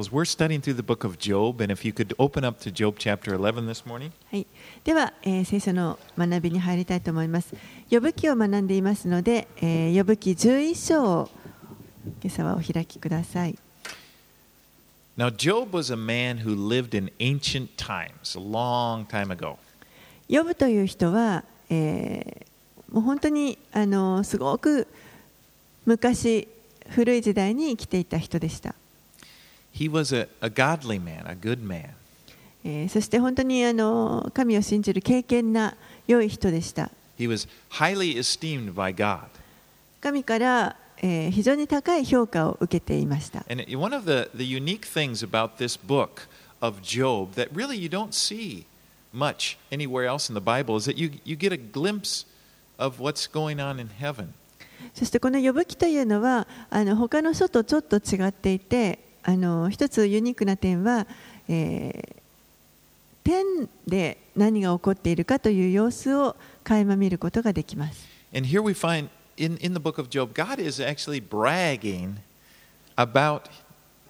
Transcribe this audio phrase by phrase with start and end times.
[0.00, 3.00] We're studying through the book of Job, and if you could open up to Job
[3.00, 4.12] chapter 11 this morning.
[4.30, 4.46] はい、
[4.84, 7.56] では、えー聖書の学びに入りたいと思います。
[7.90, 11.30] 呼ぶ記を学んでいますので、えー、呼ぶ記11章を
[12.22, 13.58] 今朝はお開きください。
[15.16, 19.56] Now, Job was a man who lived in ancient times, a long time ago.
[20.28, 24.86] 呼ぶという人は、えーもう本当にあのすごく
[25.86, 26.46] 昔
[26.88, 28.76] 古い時代に生きていた人でした。
[29.78, 31.90] He was a, a godly man, a good man.
[32.64, 35.76] えーそして本当にあの神を信じる敬虔な
[36.08, 36.90] 良い人でした。
[37.16, 39.28] He was highly esteemed by God.
[40.00, 43.44] 神から、えー非常に高い評価を受けていました。
[43.48, 46.28] And one of the, the unique things about this book
[46.60, 48.64] of Job that really you don't see
[49.14, 52.26] much anywhere else in the Bible is that you, you get a glimpse
[52.78, 54.34] of what's going on in heaven.
[54.94, 61.06] そしてこの呼ぶ記というのはあの他の書とちょっと違っていてあの一つユニークな点は、
[61.48, 62.18] えー
[63.24, 68.08] 天で何が起こっているかという様子を垣間見ることができます。
[68.34, 72.14] And here we find in, in the book of Job, God is actually bragging
[72.96, 73.42] about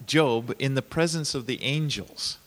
[0.07, 2.39] Job in the presence of the angels.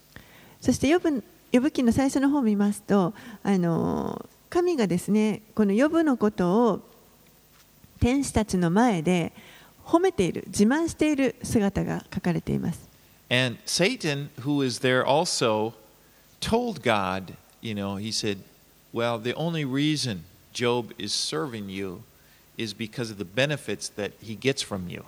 [0.62, 3.14] そして呼ぶ呼ぶ記の最初の方を見ますと
[3.44, 6.80] あの神がですねこの呼ぶのことを
[8.00, 9.34] 天使たちの前で
[9.92, 12.80] 褒めている自慢している姿が書かれています。
[13.30, 15.74] And Satan, who is there also,
[16.40, 18.38] told God, you know, he said,
[18.94, 22.04] Well, the only reason Job is serving you
[22.58, 25.04] is because of the benefits that he gets from you.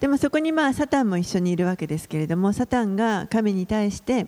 [0.00, 4.26] でもそこにまあサタンも一緒にいるわけですけれどもサタンが神に対して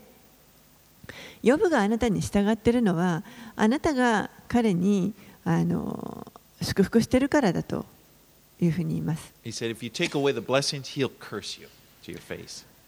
[1.43, 3.25] ヨブがあなたに従っているのは
[3.57, 6.27] あなたが彼にあの
[6.61, 7.87] 祝福しているからだと
[8.65, 9.33] いうふうに言います.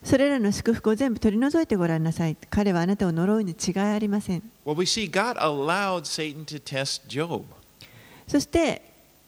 [0.05, 4.43] それらの祝福を全部取り除いてごらんなさい彼はあなたを呪うに違いありません.
[8.29, 8.83] そして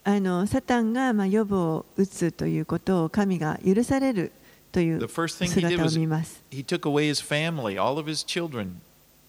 [0.04, 4.32] あのサタンがまあヨブを打つということを神が許される
[4.70, 7.78] という姿を見ます he took away his family.
[7.78, 8.80] All of his children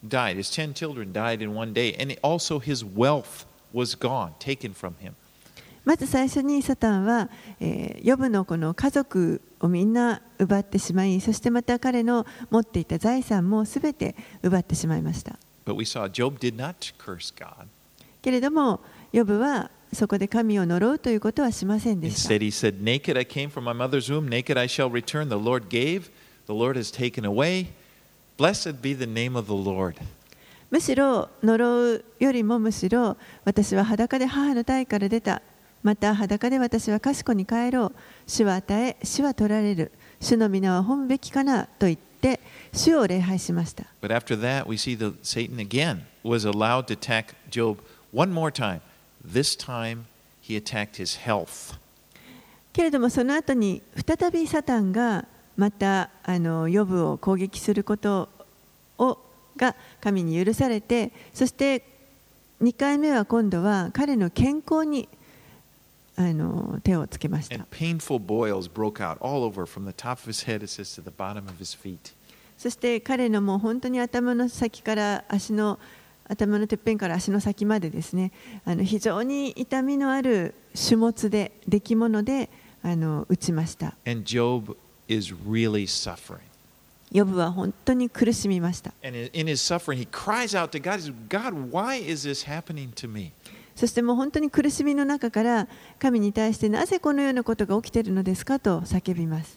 [0.07, 0.35] died.
[0.37, 1.95] His 10 children died in one day.
[1.99, 5.13] And also his wealth was gone, taken from him.
[5.87, 7.29] まず最初にサタンは、
[7.61, 15.39] えー、ヨブのこの家族をみんな奪ってしまい、そしてまた彼の持っていた財産もすべて奪ってしまいました。
[18.21, 18.81] けれども、
[19.13, 22.27] ヨブはそこで神を呪うということはしませんでした。
[30.69, 33.15] むしろ呪うよりもむしろ
[33.45, 35.41] 私は裸で母の体から出た。
[35.83, 37.95] また裸で私は賢に帰ろう
[38.25, 42.39] 主は与え主は取られる主の皆は褒むべきかなと言って
[42.73, 47.77] 主を礼拝しました But after that, we see that Satan again was allowed to attack Job
[48.11, 48.81] one more time.
[49.23, 50.05] This time,
[50.41, 51.77] he attacked his health.
[52.73, 58.29] けれどもその後に再びサタンがまたあのヨブを攻撃すること
[58.99, 59.17] を
[59.57, 61.83] が神に許されてそして
[62.61, 65.09] 2回目は今度は彼の健康に
[66.17, 67.55] あの手をつけました。
[72.57, 75.77] そして彼のもう本当に頭の先から足の
[76.27, 78.31] 頭のてっぺんから足の先までですね、
[78.65, 82.49] あの非常に痛みのある種物で、出来物で
[82.81, 83.95] あの打ちました。
[87.11, 88.91] ヨブは本当に苦しみました。
[93.77, 95.67] そしてもう本当に苦しみの中から
[95.99, 99.53] 神に対してなぜこのようなことが起きているのですかと叫びます。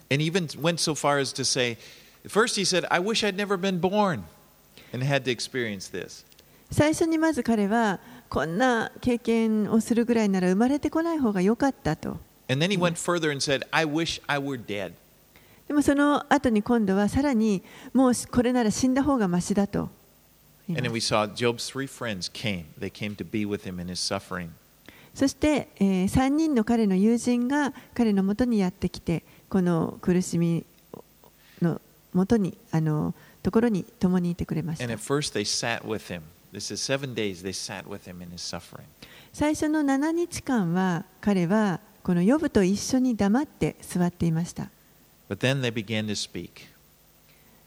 [6.70, 7.98] 最初にまず彼は
[8.28, 12.18] こんな経験をするぐらいなら生まれてこない方が良かったと。
[15.66, 17.62] でもその後に今度はさらに
[17.94, 19.88] もうこれなら死んだ方がましだと。
[20.76, 21.12] And then ま we す。
[21.14, 22.64] saw Job's three friends came.
[22.78, 24.50] They came to be with him in his suffering.
[25.14, 30.64] そして、え3人の彼の友人が彼のもとにやってきてこの苦しみ
[31.60, 31.80] の
[32.12, 33.12] もとにあの
[33.42, 35.04] ところに共にいてくれまし And た at。
[35.04, 36.22] first they sat with him.
[36.52, 38.82] This is seven days they sat with him in his suffering.
[39.32, 44.70] 最初の7日間は彼はこのヨブと一緒に黙って座っていました
[45.28, 46.66] But then they began to speak.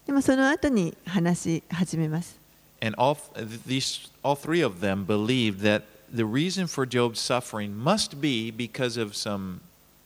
[0.06, 2.36] でもその後に話し始めます
[2.81, 3.17] And all,
[3.65, 8.97] these, all three of them believed that the reason for Job's suffering must be because
[8.97, 9.61] of some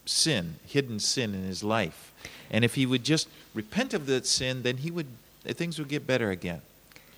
[0.06, 2.12] sin, hidden sin in his life.
[2.51, 5.07] And if he would just repent of that sin, then he would,
[5.45, 6.62] things would get better again.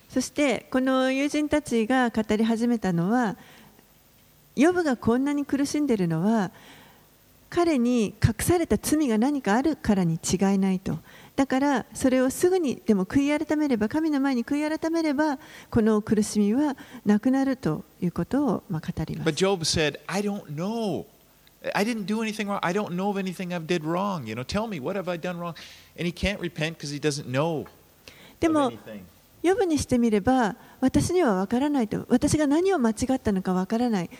[0.09, 3.35] そしてこの友人たちが語り始めたのは
[4.55, 6.51] ヨブがこんなに苦しんでいるのは
[7.49, 10.99] 彼に隠された罪が何かあるからに違いないと
[11.40, 15.38] だからそれをすぐにでも悔い改めれば神の前に悔い改めれば
[15.70, 16.76] この苦しみは
[17.06, 21.06] なくなるということをまあ語りま But す Job said, I don't know.
[21.72, 22.58] I didn't do anything wrong.
[22.60, 24.26] I don't know of anything I've did wrong.
[24.26, 25.54] You know, tell me what have I done wrong?
[25.98, 27.66] And he can't repent because he doesn't know
[28.38, 28.70] でも.
[29.42, 34.10] ヨブにしてみれば私には分からないと私が何を間違ったのか分からない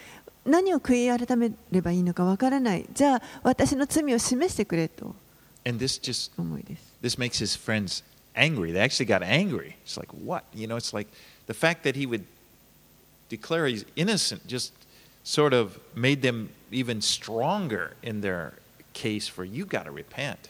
[0.47, 5.15] 何を悔い改めればいいのか分からないじゃあ私の罪を示してくれと
[5.70, 8.04] And this just 思いです this makes his friends
[8.36, 8.72] angry.
[8.72, 9.76] They actually got angry.
[9.84, 10.44] It's like, what?
[10.54, 11.08] You know, it's like
[11.48, 12.26] the fact that he would
[13.30, 14.72] declare he's innocent just
[15.24, 18.54] sort of made them even stronger in their
[18.94, 20.50] case for you got to repent.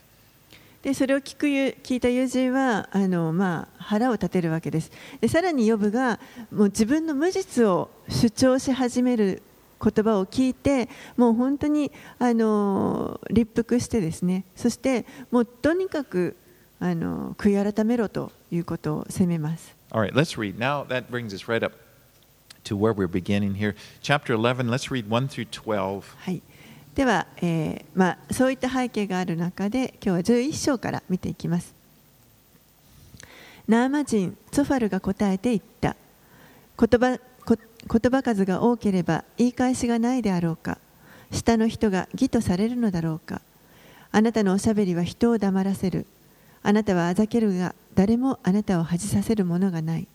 [0.84, 6.20] でそれを聞くゆ聞いた友人はあの、まあ、腹を立てるわけですでさらにヨブが
[6.52, 9.42] もう自分の無実を主張し始める
[9.83, 16.37] 言葉を聞いてもう本当にあの立腹してですねそしてもうとにかく
[16.79, 20.59] あの悔い改めろということを責めます right, let's read.
[20.59, 21.73] Now that brings us right up
[22.65, 23.75] to where we're beginning here.
[24.03, 26.03] Chapter 11, let's read 1 through 12.
[26.17, 26.43] はい、
[26.95, 31.75] では、えーまあ、そういった背景がある中で今日は11章から見ていきます。
[33.69, 35.95] ナーマ人ツォファルが答えて言った
[36.77, 37.25] 言葉こ
[37.89, 40.79] 言葉数が多ければ言い返しがないであろうか。
[41.33, 43.41] 下の人が義とされるのだろうか。
[44.13, 46.07] あなたのおしゃべりは人を黙らせる。
[46.63, 50.07] あなたはあざけるが誰もあなたを恥じさせるものがない。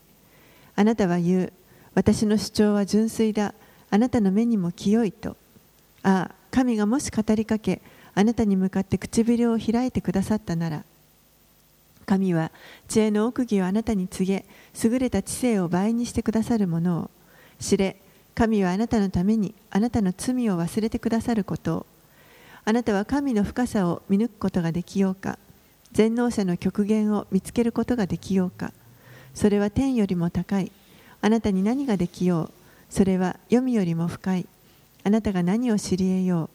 [0.75, 1.53] あなたは言う。
[1.93, 3.53] 私の主張は純粋だ。
[3.89, 5.37] あなたの目にも清いと。
[6.03, 7.81] ああ神がもし語りかけ
[8.13, 10.83] あなたに向かって唇を開いてくださったなら。
[12.05, 12.51] 神は
[12.87, 14.45] 知恵の奥義をあなたに告げ
[14.83, 17.09] 優れた知性を倍にしてくださるものを。
[17.59, 17.97] 知れ
[18.35, 21.77] 神はあなたのためにあなたの罪を忘れてくださること。
[21.77, 21.85] を
[22.65, 25.37] あなたは神の深さを見抜くことができようか。
[25.91, 28.73] 全能者の極限を見つけることができようか。
[29.33, 30.71] それは天よりも高い。
[31.21, 32.51] あなたに何ができよう。
[32.89, 34.47] それは読みよりも深い。
[35.03, 36.49] あなたが何を知り得よ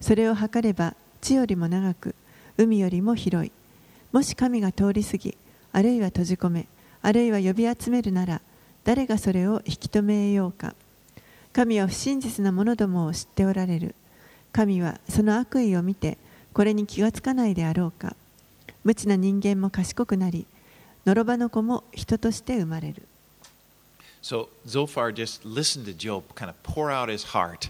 [0.00, 0.04] う。
[0.04, 2.14] それを測れば地よりも長く
[2.56, 3.52] 海よりも広い。
[4.12, 5.36] もし神が通り過ぎ
[5.72, 6.66] あるいは閉じ込め
[7.02, 8.40] あるいは呼び集めるなら
[8.88, 10.74] 誰がそれを引き止めようか
[11.52, 13.94] 神は不真実な者どもを知っておられる
[14.50, 16.16] 神はその悪意を見て
[16.54, 18.16] これに気がつかないであろうか
[18.84, 20.46] 無知な人間も賢くなり
[21.04, 23.02] のろばの子も人として生まれる
[24.22, 27.68] So Zophar just listened to Job kind of pour out his heart.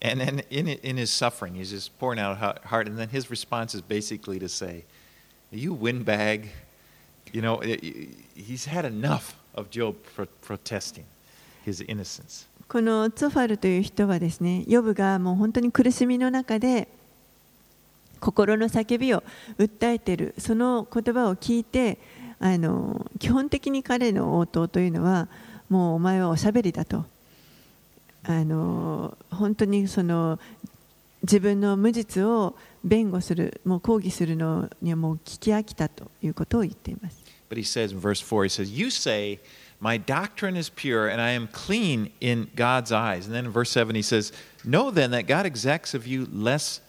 [0.00, 2.88] And then in, in his suffering, he's just pouring out his heart.
[2.88, 4.84] And then his response is basically to say,
[5.52, 6.48] You windbag.
[7.32, 7.60] You know,
[8.34, 9.34] he's had enough
[12.68, 16.88] このツファルという人はですね、ヨブがもう本当に苦しみの中で
[18.20, 19.22] 心の叫びを
[19.58, 21.98] 訴えている、その言葉を聞いて、
[22.40, 25.28] あの基本的に彼の応答というのは、
[25.68, 27.04] もうお前はおしゃべりだと。
[28.24, 30.40] あの本当にその
[31.22, 37.23] 自分の無実を弁護する、もう抗議するのにはもう聞き飽きたということを言っています。
[37.53, 39.39] But he says in verse 4, he says, You say,
[39.79, 43.25] My doctrine is pure and I am clean in God's eyes.
[43.25, 44.31] And then in verse 7, he says,
[44.63, 46.81] Know then that God exacts of you less,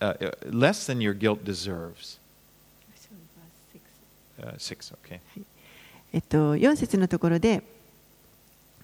[0.00, 2.18] uh, uh, less than your guilt deserves.
[4.42, 5.20] Uh, 6, okay.
[6.12, 7.62] えっと、4節のところで、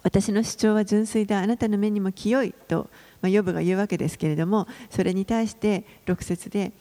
[0.02, 2.88] 私の主張は純粋だ、あなたの目にも清いと、
[3.20, 6.72] まあ、ヨブが言うわけですけれども、それに対して6節で、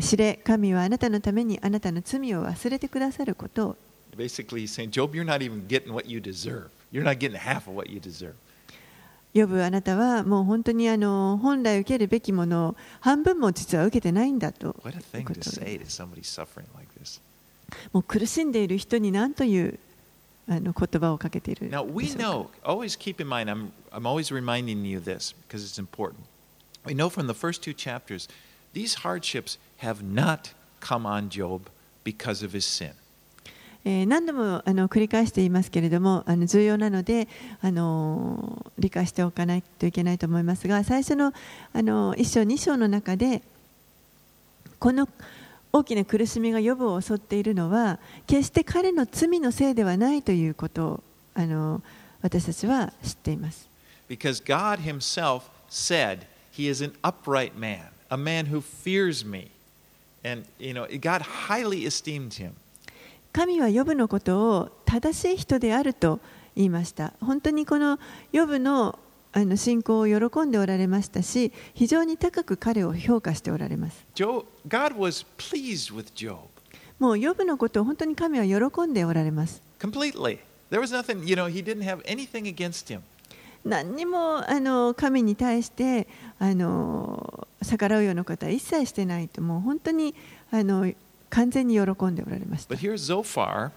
[0.00, 3.76] 知れ神はあなたのためにあなたの罪を忘れてくださることを。
[9.32, 14.80] ヨブあなたはもう本当にあの本来受けるべきものを半分も実は受けてないんだと,と。
[17.92, 19.78] もう苦しんでいる人に何という
[20.48, 21.92] あの言葉をかけているでしょうか。
[28.74, 31.70] These hardships have not come on Job
[32.04, 32.92] because of his sin.
[33.86, 37.28] えー何度もあの繰り返していますけれどもあの重要なので
[37.60, 41.34] あの理解しておかないといけないと思いますが最初の
[41.72, 43.42] あの1章2章の中で
[44.78, 45.06] この
[45.70, 51.02] 大きな苦しみが予防を襲っているのは決して彼の罪のせいではないということを
[51.34, 51.82] あの
[52.22, 53.68] 私たちは知っています。
[54.08, 56.20] Because God Himself said
[56.56, 57.80] He is an upright man,
[58.14, 59.50] a man who fears me.
[60.24, 62.54] And, you know, God highly esteemed him.
[63.32, 66.20] 神はヨブのことを正しい人であると
[66.54, 67.98] 言いました本当にこの
[68.30, 68.96] ヨブの
[69.32, 76.36] あの信仰を喜んでおられましたし非常に高く彼を評価しておられます God was pleased with Job
[77.00, 80.38] もうヨブのことを本当に神は喜んでおられます completely.
[80.70, 83.00] There was nothing, you know, he didn't have anything against him.
[83.64, 86.06] 何にもあの神に対して
[86.38, 90.14] あの逆らうようなことは一切してないともう本当に
[90.50, 90.92] あの
[91.30, 93.70] 完全に喜んでおられました But here's Zophar,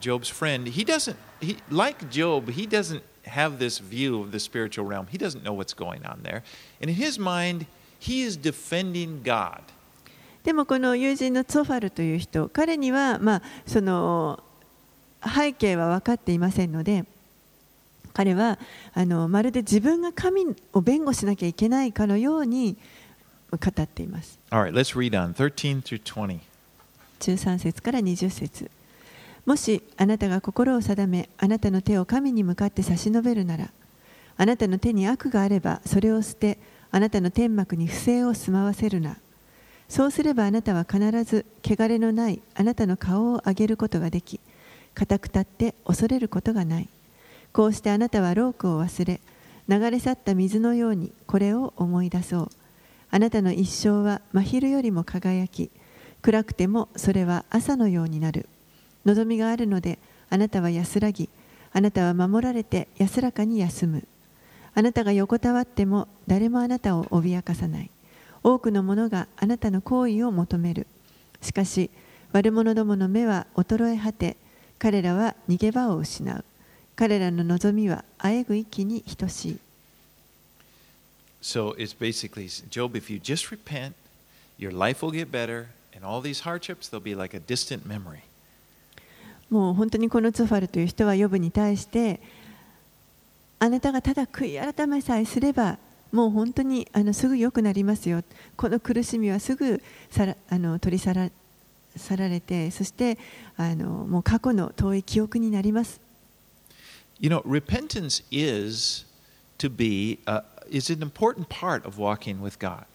[0.00, 0.66] Job's friend.
[0.68, 5.06] He doesn't, he, like Job, he doesn't have this view of the spiritual realm.
[5.10, 6.42] He doesn't know what's going on there.
[6.80, 7.66] And in his mind,
[7.98, 9.62] he is defending God.
[10.42, 14.42] でもこの友人のツォファルという人彼には、まあ、その
[15.22, 17.04] 背景は分かっていませんので
[18.16, 18.58] 彼は
[18.94, 22.78] あのまるで自分が神を弁護しなきゃいけないかのように
[23.50, 24.38] 語っています。
[24.50, 26.38] All right, let's read on 13 through 20.
[27.20, 28.70] 13節から20節。
[29.44, 33.70] もしあなたが心を定めあなたの手を神に向かって差し伸べるなら
[34.38, 36.56] あなたの手に悪があればそれを捨て
[36.90, 39.18] あなたの天幕に不正を住まわせるな。
[39.90, 44.40] そうすればあなたは必ず汚れのないあなたの顔を上げることができ
[44.94, 46.88] 固く立って恐れることがない
[47.56, 49.18] こうしてあなたはロークを忘れ
[49.66, 52.50] 流れ去った水のようにこれを思い出そう。
[53.10, 55.70] あなたの一生は真昼よりも輝き
[56.20, 58.46] 暗くてもそれは朝のようになる。
[59.06, 59.98] 望みがあるので
[60.28, 61.30] あなたは安らぎ
[61.72, 64.06] あなたは守られて安らかに休む。
[64.74, 67.90] あなたが横たわっても誰もあなたを脅かさない。
[68.42, 70.86] 多くの者があなたの行為を求める。
[71.40, 71.88] しかし
[72.32, 74.36] 悪者どもの目は衰え果て
[74.78, 76.44] 彼らは逃げ場を失う。
[76.96, 79.58] 彼らの望みはあえぐ息に等しい。
[81.42, 83.92] So it's basically, Job, if you just repent,
[84.58, 88.20] your life will get better, and all these hardships, they'll be like a distant memory.
[89.50, 92.20] もう本当にこのツォファルという人はヨブに対して
[93.60, 95.78] あなたがただ悔い改めさえすれば
[96.10, 98.24] もう本当にあのすぐ良くなりますよ。
[98.56, 101.30] この苦しみはすぐさらあの取り去ら
[101.96, 103.18] 去られてそして
[103.56, 106.00] あのもう過去の遠い記憶になります
[107.19, 109.05] You know, repentance is
[109.59, 112.85] to be, uh, is an important part of walking with God.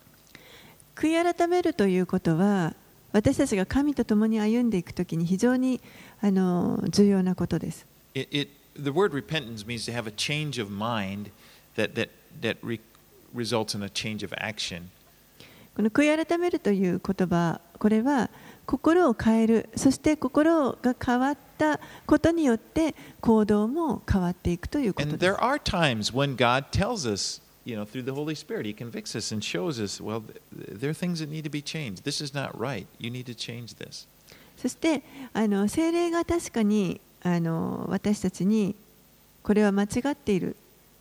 [0.97, 2.75] 悔い改めるということは
[3.13, 5.81] 私たちが神と共に歩んでいくときに非常に
[6.21, 7.87] あの重要なことです。
[8.15, 11.31] It, it, the word repentance means to have a change of mind
[11.77, 12.09] that, that,
[12.41, 12.81] that re,
[13.35, 14.89] results in a change of action.
[15.77, 18.31] この悔い改めるという言葉、これは
[18.65, 25.40] 心を変える、そして心が変わっ たことによって行動も変わっていくということ And です there。
[25.40, 29.44] are times when God tells us, you know, through the Holy Spirit, He convicts us and
[29.44, 32.04] shows us, well, th- there are things that need to be changed.
[32.04, 32.88] This is not right.
[32.98, 34.08] You need to change this.
[34.58, 35.04] そして
[35.34, 38.76] あの精霊が確かにあの私たちに
[39.44, 40.56] これは間違っている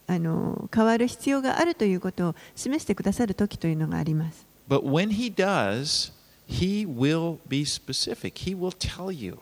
[0.07, 4.47] あの変わる必要があるということを示してくださる時というのがあります。
[4.69, 6.13] But when He does,
[6.49, 8.39] He will be specific.
[8.39, 9.39] He will tell you.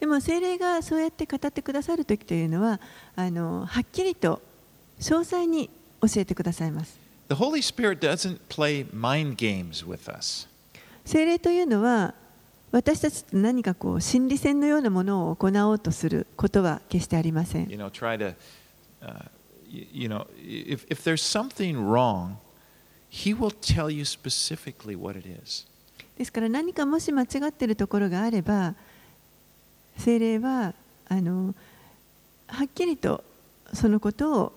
[0.00, 2.80] でも精霊がそうやって語ってくださる時というのは
[3.16, 4.42] あのはっきりと
[5.00, 5.70] 詳細に
[6.00, 6.98] 教えてくださいます。
[7.28, 10.48] The Holy Spirit doesn't play mind games with us.
[11.04, 12.14] 精霊というのは
[12.70, 17.70] 私たちと何かこう心理戦のようなものを行おうとすることは決してありません。
[17.70, 18.34] You know, try to,
[19.00, 19.30] uh,
[19.70, 22.36] you, you know, if, if there's something wrong,
[23.08, 25.66] He will tell you specifically what it is.
[26.18, 28.74] ですから何かもし間違っているところがあれば
[29.98, 30.74] 精霊は
[31.08, 31.54] あの
[32.46, 33.22] はっきりと
[33.72, 34.52] そのことを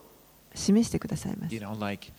[0.53, 1.61] 示してくださいます You。
[1.61, 2.11] know, like,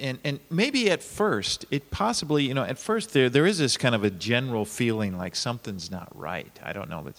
[0.00, 3.76] and, and maybe at first, it possibly, you know, at first there, there is this
[3.76, 6.52] kind of a general feeling like something's not right.
[6.62, 7.02] I don't know.
[7.02, 7.14] But,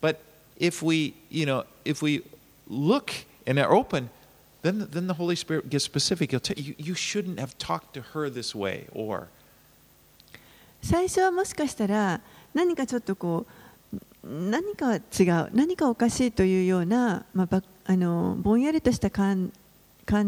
[0.00, 0.20] but
[0.56, 2.22] if we, you know, if we
[2.68, 3.12] look
[3.46, 4.10] and are open,
[4.62, 6.30] then, then the Holy Spirit gets specific.
[6.32, 9.28] He'll tell you, you shouldn't have talked to her this way, or,
[10.82, 12.22] 最初はもしかしたら
[12.54, 13.60] 何かちょっとこう
[14.24, 15.00] 何か違う
[15.52, 19.50] 何かおかしいというような、まあ、あのぼんやりとした感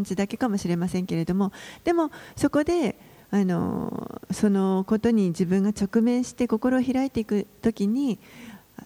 [0.03, 1.51] じだけかもしれませんけれども
[1.83, 2.95] でもそこで
[3.31, 8.19] あのそのことに自分が直面して心を開いていくときに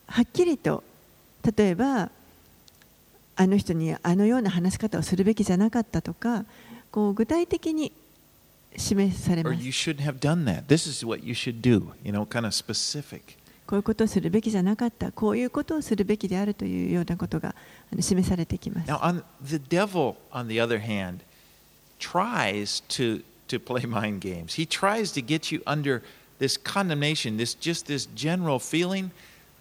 [0.07, 0.83] はっきりと
[1.57, 2.09] 例えば
[3.35, 6.45] あの人にあのような話し方をするべきじゃなかったとか
[6.91, 7.91] こう具体的に
[8.77, 10.67] 示され or ます you shouldn't have done that.
[10.67, 13.37] This is what you should do, you know, kind of specific.
[13.65, 17.53] こういうことをするべきじゃなかった、こういうことをするべきであるというようなことが
[17.99, 18.89] 示されてきます。
[18.89, 21.19] Now, on the devil, on the other hand,
[21.99, 24.55] tries to to play mind games.
[24.55, 26.01] He tries to get you under
[26.39, 29.11] this condemnation, this just this general feeling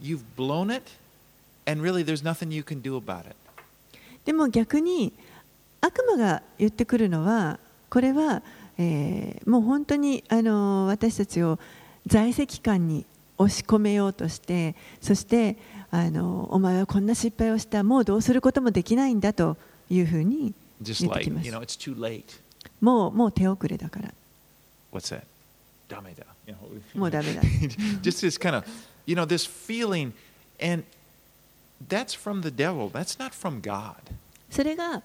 [0.01, 0.83] you've blown it,
[1.67, 3.35] and really there's nothing you can do about it.
[4.25, 5.13] でも逆に
[5.81, 7.59] 悪魔が言ってくるのは
[7.89, 8.43] これは、
[8.79, 11.59] えー、もう本当に、あの、私たちを
[12.07, 13.05] 在籍感に
[13.39, 15.57] 押し込めようとしてそして、
[15.91, 19.57] あの、お前はこんな失敗をしたもうどうすることもできないんだと
[19.91, 20.53] いうふうに
[21.07, 21.49] 言ってます
[22.81, 24.13] も,うもう手遅れだから。
[24.93, 25.01] もう
[25.91, 26.59] だめダメだ。
[26.99, 27.43] もうダメだ。
[34.51, 35.03] それが、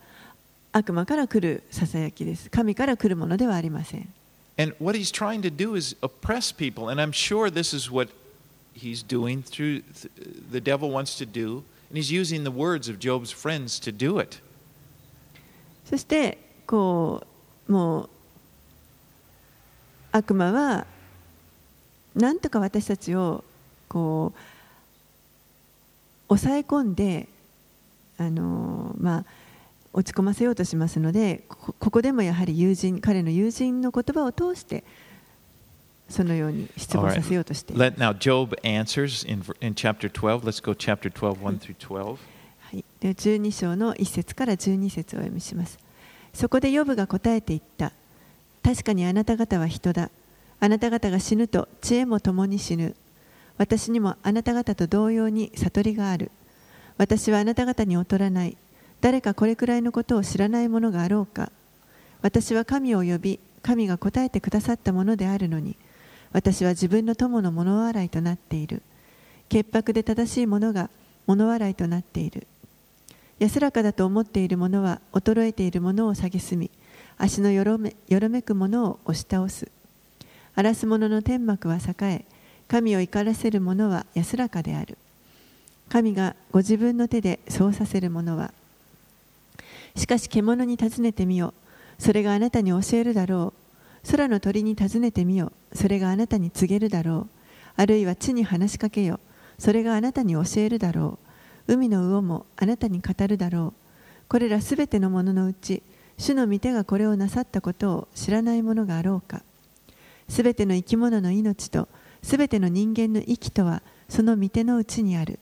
[0.74, 4.14] 悪魔から来るささやきです神から来るものではありません
[4.58, 6.90] And what he's trying to do is oppress people.
[6.90, 8.10] And I'm sure this is what
[8.74, 10.12] he's doing through th-
[10.52, 11.64] the devil wants to do.
[11.90, 14.40] And he's using the words of Job's friends to do it.
[15.86, 16.38] そして
[16.68, 17.26] こ
[17.68, 18.10] うもう
[20.12, 20.86] 悪魔は
[22.16, 23.44] なんとか私たちを
[23.88, 24.40] こう
[26.28, 27.28] 抑え込んで
[28.18, 29.26] あのまあ
[29.94, 34.84] 落ち込ませようとしますのでこここでもやはり友人彼の友人の言葉を通して
[36.10, 40.44] そのように失望させようとしている Let, now, Job answers in, v- in chapter 12.
[40.44, 42.04] Let's go chapter 12, 1 through 12.
[42.06, 45.80] はい、で12章の1節から12節をお読みします。
[46.34, 47.92] そこでヨブが答えて言った。
[48.64, 50.10] 確かにあなた方は人だ。
[50.60, 52.96] あなた方が死ぬと知恵も共に死ぬ。
[53.58, 56.32] 私にもあなた方と同様に悟りがある。
[56.98, 58.58] 私はあなた方に劣らない。
[59.02, 61.52] 誰かこれくらいのことを知らない者があろうか。
[62.22, 65.76] 私は神を呼び、神が答えてくださったものであるのに、
[66.32, 68.82] 私は自分の友の物笑いとなっている。
[69.50, 70.90] 潔白で正しい者が
[71.28, 72.48] 物笑いとなっている。
[73.42, 76.70] 安らかだと思っている者は衰えている者を蔑み
[77.18, 79.68] 足のよろめよろめく者を押し倒す
[80.54, 82.26] 荒らす者の天幕は栄え
[82.68, 84.96] 神を怒らせる者は安らかである
[85.90, 88.54] 神がご自分の手でそうさせる者は
[89.96, 91.54] しかし獣に尋ねてみよ
[92.00, 93.54] それがあなたに教えるだろ
[94.04, 94.08] う。
[94.12, 97.28] 空の鳥に尋ねてみよそれがあなたに告げるだろう。
[97.76, 99.20] あるいは地に話しかけよ
[99.60, 101.20] それがあなたに教えるだろ
[101.68, 101.74] う。
[101.74, 103.74] 海の魚もあなたに語るだろう。
[104.28, 105.84] これらすべてのもののうち
[106.18, 109.44] 主の御手がこれをなさったことを知らない者があろうか。
[110.28, 111.88] すべての生き物の命と
[112.24, 115.40] すべての人間の息とはその御手のうちにある。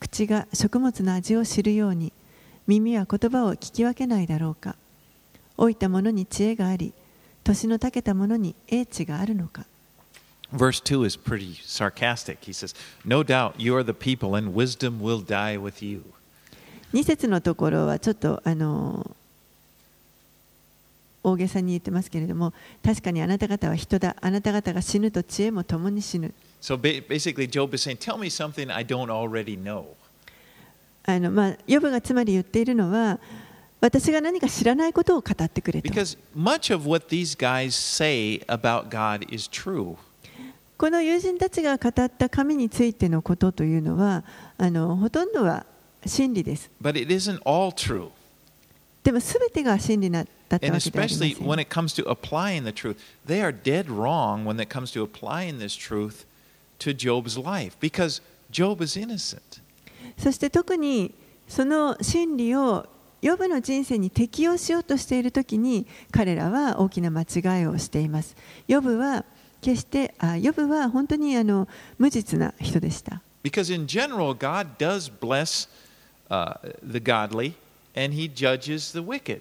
[0.00, 2.12] 口が食物の味を知るように
[2.68, 4.76] 耳は言葉を聞き分けないだろうか
[5.56, 6.92] 老いた者に知恵があり
[7.42, 9.64] 年のたけた者に英知があるのか
[10.50, 12.38] Verse 2 is pretty sarcastic.
[12.46, 16.02] He says, No doubt you are the people, and wisdom will die with you.
[16.94, 19.14] 2節のところはちょっとあの
[21.22, 29.84] 大げさに言ってますけれども確かにあなた方は人だあなた方が死ぬと知恵も共に死ぬ So ba- basically, Job is saying, Tell me something I don't already know.
[31.08, 33.18] あの、まあ、ヨブがつまり言っているのは
[33.80, 35.88] 私が何か知らないことを語ってくれと.
[40.76, 44.22] この友人たちが語った神についてのことというのは
[44.58, 45.64] あのほとんどは
[46.06, 48.10] 真理です But it isn't all true.
[49.02, 54.60] でも全てが真理なだったわけではありませ especially when ん it comes to applying the truth, they are dead wrong when
[54.62, 56.26] it comes to applying this truth
[56.78, 59.60] to Job's life because Job is innocent.
[60.18, 61.14] そして特に
[61.48, 62.86] その真理を
[63.22, 68.36] ヨブの人生に適用しようとしているときに彼らは大きな間違いをしています。
[68.68, 69.24] ヨブは
[69.60, 71.66] 決してあヨブは本当にあの
[71.98, 73.22] 無実な人でした。
[73.42, 75.68] Because in general, God does bless
[76.28, 77.54] uh, the godly
[77.96, 79.40] and he judges the wicked.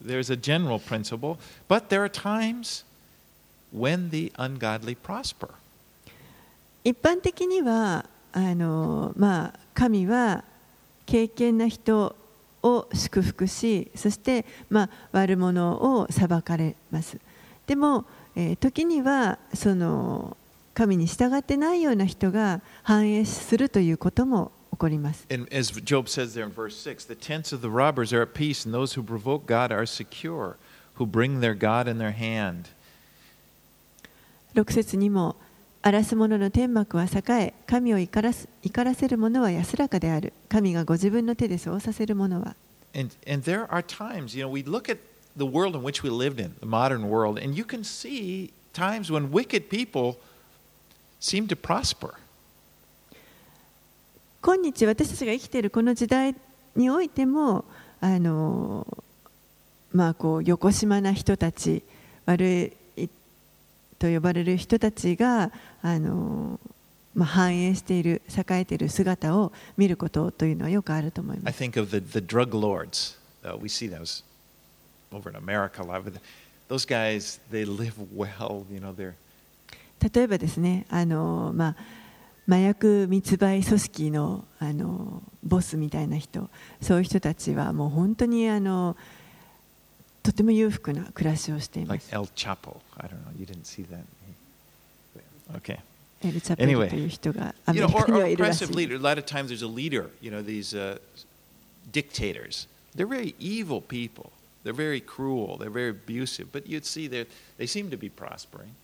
[0.00, 2.84] There's a general principle, but there are times
[3.72, 5.48] when the ungodly prosper.
[6.84, 10.44] 一般的にはあの、まあ、神は
[11.06, 12.14] 敬虔な人
[12.62, 17.18] を祝福しそして、まあ、悪者を裁かれます
[17.66, 18.04] でも、
[18.36, 20.36] えー時にはその
[20.74, 28.34] 神に従ってないような人が繁栄するということも起こります And as Job says there in verse 6, the tents of the robbers are at
[28.34, 30.56] peace, and those who provoke God are secure,
[30.94, 32.70] who bring their God in their hand.
[34.54, 35.36] 6節にも
[35.82, 40.34] 荒らすものの天幕は栄え神を怒ら,す怒らせるものは安らかである。
[40.48, 42.54] 神がご自分の手でそうさせる者は。
[54.42, 56.34] 今日私たちが生きているこの時代
[56.74, 57.64] においても
[58.00, 58.86] あの、
[59.92, 61.82] まあ、こう横島な人たち
[62.26, 62.72] 悪い
[64.00, 66.58] と呼ばれる人たちがあの、
[67.14, 73.18] まあ、繁栄している栄えている姿を見ることというのはよくあると思い I ます think of the, the drug lords.
[73.44, 74.24] Uh, we see those
[75.12, 76.02] over in America a lot.
[76.02, 76.14] But
[76.68, 78.64] those guys, they live well.
[78.72, 79.12] You know, they're
[80.00, 81.76] 例えばですねあの、まあ、
[82.48, 86.48] 麻薬密売組織のあのボスみたいな人
[86.80, 88.96] そういう人たちはもう本当にあの
[90.30, 92.14] とても裕福な暮らしをしていま like す。
[92.14, 92.80] El Chapo.
[92.96, 93.38] I don't know.
[93.38, 94.04] You didn't see that.
[95.56, 95.80] Okay.
[96.22, 98.86] エル・チャペル Anyway という人がアメ You リ know, or, カに or はいるらし oppressive い。
[98.86, 98.96] leader.
[98.96, 100.10] A lot of times there's a leader.
[100.20, 100.98] You know, these uh,
[101.92, 102.68] dictators.
[102.94, 104.30] They're very evil people.
[104.62, 105.56] They're very cruel.
[105.58, 106.52] They're very abusive.
[106.52, 108.74] But you'd see that they seem to be prospering.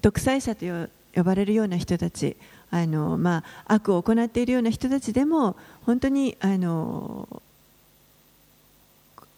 [0.00, 2.36] 独裁者と呼ばれるような人たち
[2.70, 7.42] あの、まあ、悪を行っているような人たちでも本当にあの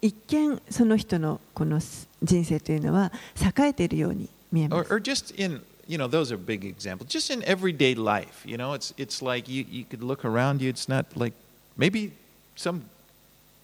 [0.02, 1.80] 一見その人のこの
[2.22, 4.92] 人生というのは栄えているように見えま or, す。
[4.92, 8.92] or just in you know those are big examples just in everyday life you know it's
[8.96, 11.34] it's like you, you could look around you it's not like
[11.76, 12.10] maybe
[12.56, 12.82] some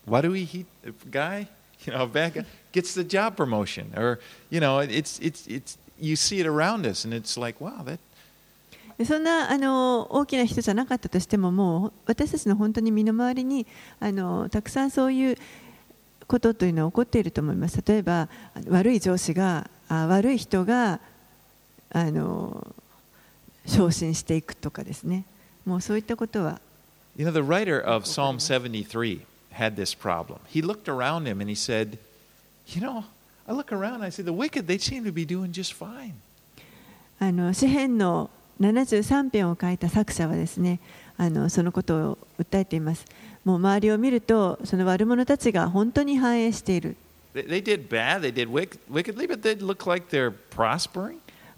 [0.07, 0.65] what do we he
[1.11, 1.49] guy
[1.85, 5.77] you know a bad guy gets the job promotion or you know it's it's it's
[5.99, 7.99] you see it around us and it's like wow that
[8.97, 13.65] でそんなあの大きな人じゃなかったとしてももう私たちの本当に身の回りに
[14.01, 15.39] あのたくさんそういう
[16.29, 17.83] ことというのは起こっていると思います。
[17.85, 18.29] 例えば
[18.69, 21.01] 悪い上司があ悪い人が
[21.91, 22.75] あの
[23.67, 25.25] 昇進していくとかですね。
[25.69, 26.61] もうそういったことは
[27.15, 29.21] you know the writer of psalm 73
[29.53, 31.99] had this problem he looked around him and he said
[32.67, 33.05] you know
[33.47, 36.15] i look around and i see the wicked they seem to be doing just fine
[37.19, 40.81] あの詩篇の73編を書いた作者はですね
[41.19, 43.05] あのそのことを訴えています。
[43.45, 46.97] もう周りを見るとその悪者たちが本当に反映している。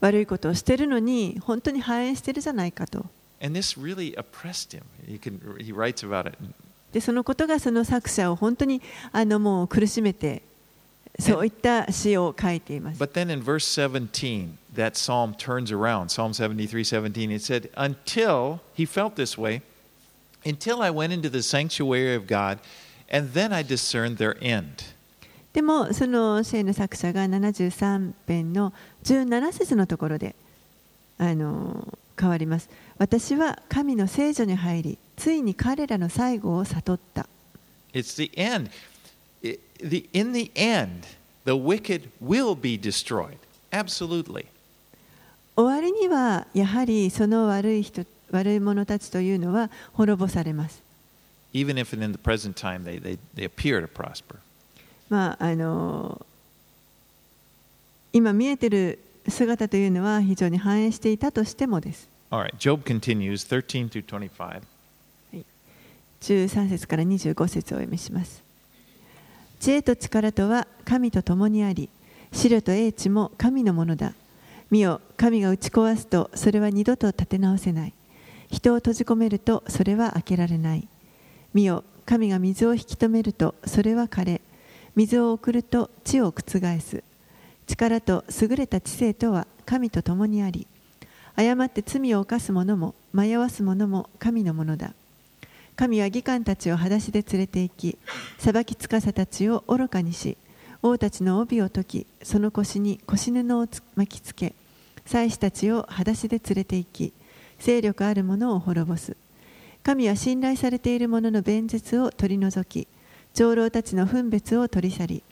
[0.00, 3.04] 悪いことをしてるのに本当に反映しているじゃないかと。
[3.42, 3.58] And
[6.92, 10.42] でそのことがその作者を本当にあのもう苦しめて
[11.18, 12.98] そういった詩を書いています。
[14.73, 16.09] that psalm turns around.
[16.09, 19.61] Psalm 73 17, it said, Until he felt this way,
[20.45, 22.59] until I went into the sanctuary of God,
[23.09, 24.83] and then I discerned their end.
[25.53, 28.73] でもその詩の作者が73編の
[29.05, 30.35] 17節のところで
[31.17, 32.69] あの変わります。
[32.97, 37.27] 私は神の聖女に入り、ついに彼らの最後を悟った。
[37.93, 38.69] It's the end.
[39.41, 41.07] It- the, in the end,
[41.45, 43.37] the wicked will be destroyed.
[43.71, 44.47] Absolutely.
[45.56, 50.82] 終わりにはやはりその悪い人悪い者たちというのは滅ぼされます。
[51.52, 54.36] Even if in the present time they, they, they appear to prosper.
[55.08, 56.24] まああの
[58.12, 62.08] 今見えている姿というのは非常に反映していたとしてもです。
[62.30, 64.62] All right, Job continues 13 through 25.
[66.20, 68.42] 13節から25節をお読みします。
[69.58, 71.88] 知恵と力とは神と共にあり、
[72.32, 74.14] 資料と英知も神のものだ。
[74.70, 77.94] 見よ、神が打ち壊すとそれは二度と立て直せない。
[78.50, 80.86] 人を閉じ込めるとそれは開けられない。
[81.54, 84.40] 見よ、神が水を引き止めるとそれは枯れ、
[84.94, 87.02] 水を送ると地を覆す。
[87.66, 90.66] 力と優れた知性とは神と共にあり、
[91.34, 94.92] 誤って罪を犯す者も迷わす者も神のものだ。
[95.74, 97.98] 神は義官たちを裸足で連れて行き、
[98.38, 100.36] 裁き司たちを愚かにし、
[100.82, 104.54] 王たちの帯を解き、その腰に腰布を巻きつけ、
[105.10, 107.12] 祭司たちを裸足で連れて行き、
[107.58, 109.16] 勢力ある者を滅ぼす。
[109.82, 112.86] 神は信頼されている者の弁舌を取り除き、
[113.34, 115.22] 長老たちの分別を取り去り、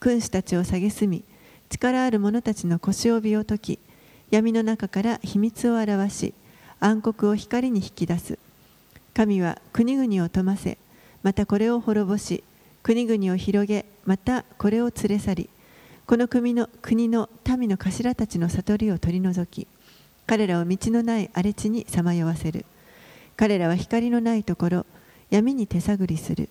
[0.00, 1.24] 君主たちを蔑み、
[1.70, 3.78] 力ある者たちの腰帯を解き、
[4.30, 6.34] 闇の中から秘密を表し、
[6.78, 8.38] 暗黒を光に引き出す。
[9.14, 10.76] 神は国々を富ませ、
[11.22, 12.44] またこれを滅ぼし、
[12.82, 15.48] 国々を広げ、またこれを連れ去り、
[16.12, 19.66] この国の国の民の頭たちの悟りを取り除き、
[20.26, 22.66] 彼らを道のない荒れ地にさまよわせる。
[23.34, 24.86] 彼らは光のないところ、
[25.30, 26.50] 闇に手探りする。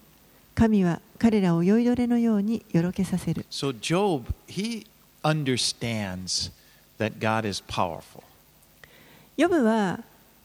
[0.56, 3.46] 神は彼らを酔いどれのようによろけさせる。
[3.52, 4.88] So Job, he
[5.22, 6.52] understands
[6.98, 8.24] that God is powerful.
[9.38, 10.00] ヨブは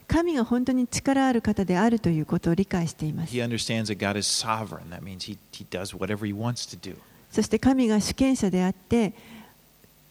[0.07, 3.43] 神が本当に力ある方であるということを理解しています He。
[3.43, 4.91] understands that God is sovereign.
[4.91, 6.97] That means he, he does whatever he wants to do.
[7.31, 9.13] そして神が主権者であって、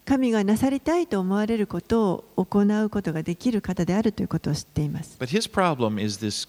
[0.07, 5.16] 神がなさりたいと思われることを行うことができる方であるということを知っています。
[5.18, 6.48] But his problem is this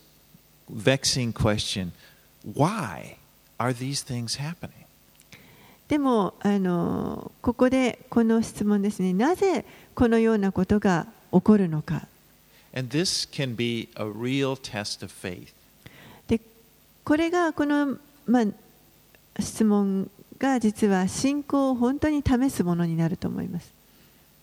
[0.71, 1.91] vexing question
[2.55, 3.17] why
[3.57, 4.85] are these things happening?
[5.87, 12.07] でもあのここでこの質問ですねなぜこのようなことが起こるのか
[12.75, 15.53] And this can be a real test of faith.
[16.27, 16.39] で
[17.03, 23.71] これがこの、まあ、質問が実は信仰を本当に試すものになると思います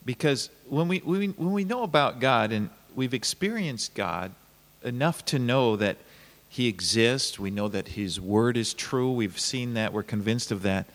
[0.04, 4.32] Because when we, when when we know about God and we've experienced God
[4.84, 5.96] enough to know that
[6.50, 10.62] He exists, we know that His Word is true, we've seen that, we're convinced of
[10.62, 10.86] that,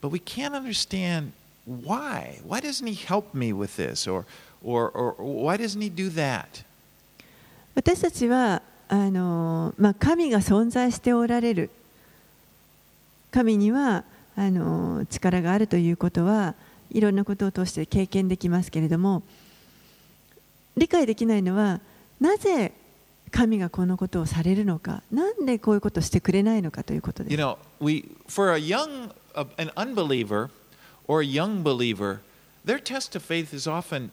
[0.00, 1.32] but we can't understand
[1.66, 2.38] why.
[2.44, 4.06] Why doesn't He help me with this?
[4.06, 4.24] Or,
[4.62, 6.64] or, or why doesn't He do that?
[7.74, 11.70] 私たちはあの、まあ、神が存在しておられる
[13.30, 14.04] 神には
[14.38, 16.54] あの力があるということは
[16.92, 19.24] いろんなことを通して経験できますけれども
[20.76, 21.80] 理解できないのは
[22.20, 22.72] なぜ
[23.32, 27.42] 神がこのことをされるのかなんでこういうことをしてくれないのかということで You す。
[27.42, 30.50] know, we, for a young, an unbeliever
[31.08, 32.20] or a young believer,
[32.64, 34.10] their test of faith is often,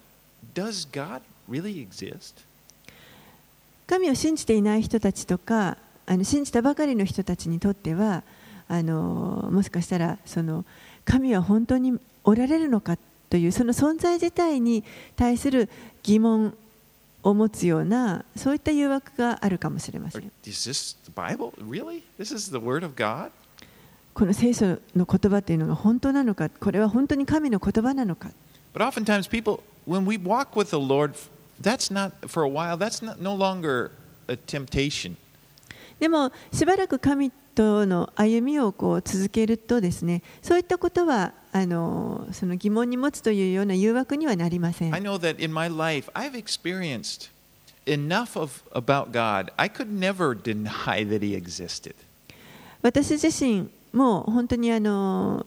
[0.54, 2.44] does God really exist?
[3.86, 8.24] 神を信じていない人たちとかあの信じたばかりの人たちにとっては
[8.68, 10.64] あのもしかしたらその
[11.04, 12.98] 神は本当におられるのか
[13.30, 15.68] というその存在自体に対する
[16.02, 16.54] 疑問
[17.22, 20.30] を持つようなそういった誘惑があるかもしれません。
[24.14, 28.30] この聖書の言葉というのが本当なのか、これは本当に神の言葉なのか。
[35.98, 45.00] でも、しばらく神との歩みをこう続けるとですねそういったことはあのその疑問に持つというような誘惑にはなりません I。
[45.00, 47.30] know that in my life, I've experienced
[47.86, 49.50] enough of about God.
[49.56, 51.94] I could never deny that He existed.
[52.82, 55.46] 私自身も本当にあの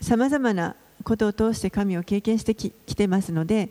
[0.00, 3.68] さまざまなことを通して神を経験してききてますので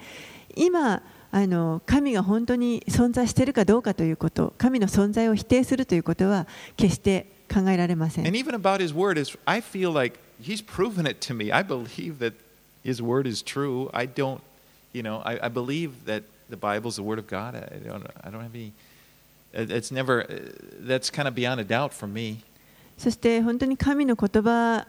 [0.55, 11.51] 今あの神が本当に存在しているかどうかということ神の存在を否定するということは決して考えられません And even about His Word, is I feel like He's proven it to me.
[11.51, 12.33] I believe that
[12.83, 13.89] His Word is true.
[13.93, 14.41] I don't,
[14.93, 17.55] you know, I, I believe that the Bible's the Word of God.
[17.55, 18.71] I don't, I don't have any.
[19.53, 20.23] it- It's never.
[20.23, 20.35] uh,
[20.87, 22.43] That's kind of beyond a doubt for me.
[22.97, 24.85] そして本当に神の言葉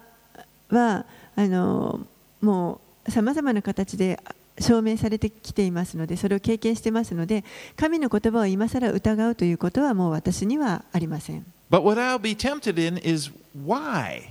[0.70, 1.04] は
[1.36, 2.06] あの
[2.40, 4.18] もうさまざまな形で
[4.58, 7.44] 証明されてきていますのでそれを経験してますので
[7.76, 11.44] 神の言葉を今更疑うということはもう私にはありません。
[11.69, 14.29] But what I'll be tempted in is why?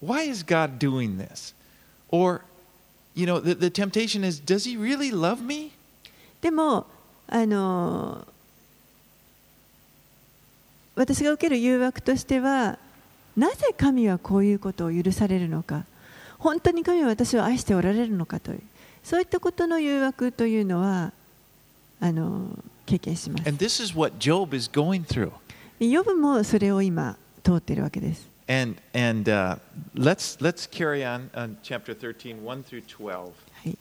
[0.00, 1.54] Why is God doing this?
[2.08, 2.42] Or,
[3.14, 5.72] you know, the, the temptation is, does He really love me?
[6.40, 6.86] でも
[7.28, 8.26] あの
[10.96, 12.78] 私が受ける誘惑としては
[13.36, 15.84] なぜ神はこういうことを許されるのか
[16.38, 18.60] 本当に神は私を愛しておられるのかという
[19.04, 21.12] そういったことの誘惑というのは
[22.00, 22.48] あの
[22.84, 23.48] 経験します。
[23.48, 25.30] And this is what Job is going through.
[25.79, 28.27] ヨブもそれを今通っているわけです。
[28.49, 29.59] And, and uh,
[29.93, 33.09] let's, let's carry on on chapter 13, 1 through 12.
[33.09, 33.29] は
[33.65, 33.77] い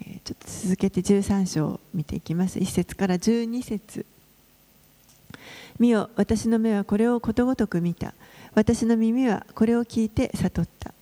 [0.00, 2.58] えーちょっと続けて13章を見ていきます。
[2.58, 4.04] 1節から12節
[5.78, 8.12] 見よ、私の目はこれをことごとく見た。
[8.54, 10.92] 私の耳はこれを聞いて悟った。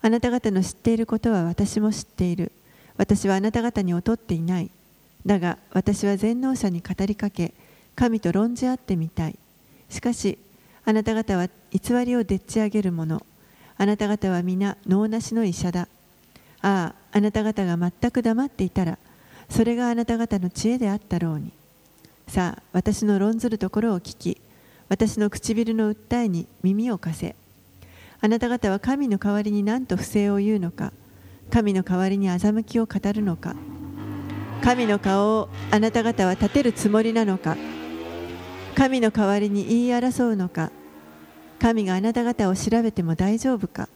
[0.00, 2.50] あなた方の知っていることは私も知っている。
[2.96, 4.70] 私はあなた方に劣っていない。
[5.24, 7.52] だが私は全能者に語りかけ、
[7.94, 9.38] 神と論じ合ってみたい。
[9.88, 10.38] しかし、
[10.84, 13.24] あなた方は偽りをでっち上げる者。
[13.78, 15.88] あなた方は皆脳なしの医者だ。
[16.62, 18.98] ああ、あなた方が全く黙っていたら、
[19.50, 21.52] それがあなた方の知恵であったろうに。
[22.28, 24.40] さあ、私の論ずるところを聞き、
[24.88, 27.36] 私の唇の訴えに耳を貸せ。
[28.20, 30.92] あなた方は神の代わりに何と不正を言うのか、
[31.50, 33.54] 神の代わりに欺きを語るのか、
[34.62, 37.56] 神の顔をあなた方は立てるつもりなのか、
[38.76, 40.70] 神の代わりに言い争うのか、
[41.58, 43.88] 神があなた方を調べても大丈夫か？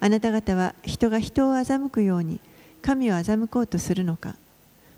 [0.00, 2.40] あなた方は人が人を欺くように
[2.82, 4.34] 神を欺こうとするのか？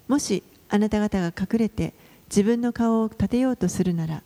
[0.09, 1.93] もしあなた方が隠れて
[2.31, 4.23] 自分の顔を立てようとするなら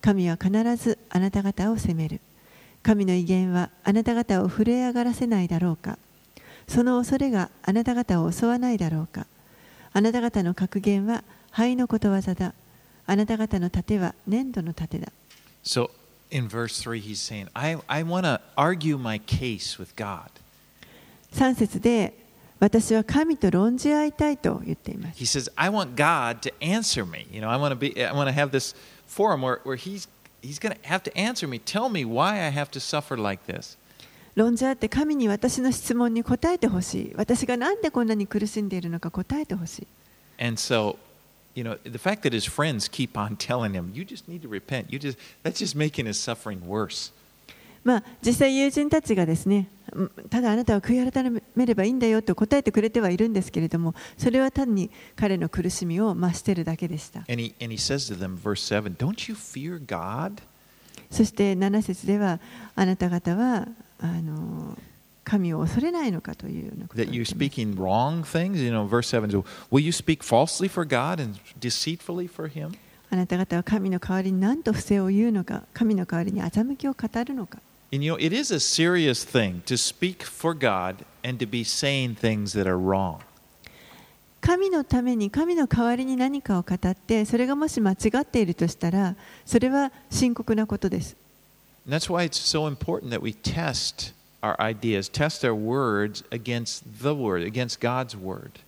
[0.00, 2.20] 神は必ずあなた方を責める。
[2.82, 5.98] 神の威厳はあなた方を震え上がらせないだろうか？
[6.66, 9.26] その恐れがあなた方を襲わないだろうか？
[9.92, 12.54] あなた方の格言は灰のことわざだ。
[13.06, 15.12] あなた方の盾は粘土の盾だ
[15.64, 15.90] So
[16.30, 20.30] in verse 3, he's saying, I, I want to argue my case with God.
[21.32, 22.14] 3節で
[22.58, 27.26] 私は神と論じ合いたいと言っています He says, I want God to answer me.
[27.30, 28.74] You know, I want to be I want to have this
[29.06, 30.08] forum where, where he's
[30.42, 33.76] he's gonna have to answer me, tell me why I have to suffer like this.
[34.34, 39.86] 論じ合って神に私の質問に答えてほしい私がなんでこんなに苦しんでいるのか答えてほしい
[40.38, 40.96] And so,
[41.56, 44.48] you know, the fact that his friends keep on telling him, you just need to
[44.48, 47.12] repent, you just, that's just making his suffering worse.
[47.82, 60.42] まあ実際友人たちがですねうんただあなたは悔い改めればいいんだよと答えてくれてはいるんですけれどもそれは単に彼の苦しみを増しているだけでした And he, and he says to them, verse 7, don't you fear God?
[61.12, 62.40] そして7節では
[62.74, 63.68] あなた方は
[64.00, 64.76] あの
[65.26, 68.62] 神を恐れないのかというようなことを That 言 you're っています speaking wrong things?
[68.62, 72.76] You know, verse 7, so, will you speak falsely for God and deceitfully for him?
[73.10, 77.58] あなた方は神の代わりに何と不正を言うのか神の代わりに欺きを語るのか
[77.92, 81.62] And you know, it is a serious thing to speak for God and to be
[81.62, 83.20] saying things that are wrong.
[84.40, 91.16] 神のために神の代わりに何かを語ってそれがもし間違っているとしたらそれは深刻なことです
[91.88, 97.14] that's why it's so important that we test our ideas, test our words against the
[97.14, 98.60] Word, against God's Word.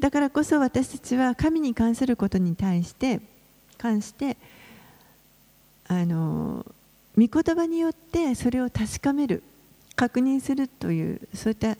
[0.00, 3.20] だからこそ私たちは神に関することに対して
[3.78, 4.36] 関して
[5.86, 6.66] あの
[7.16, 9.42] 御言葉によってそれを確かめる
[9.94, 11.76] 確認するというそういった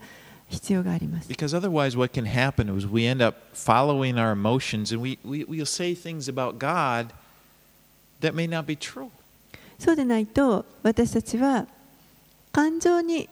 [0.48, 5.18] 必要があります Because otherwise, what can happen is we end up following our emotions and we,
[5.24, 7.12] we, we'll say things about God
[8.20, 9.10] that may not be true.
[9.78, 11.66] そうでないと私たちは
[12.52, 13.28] 感情に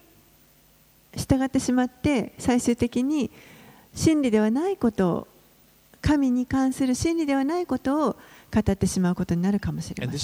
[1.17, 3.31] 従ってしまって最終的に
[3.95, 5.29] 真理ではないことを
[6.01, 8.17] 神に関する真理ではないことを
[8.53, 10.19] 語ってしまうことになるかもしれません。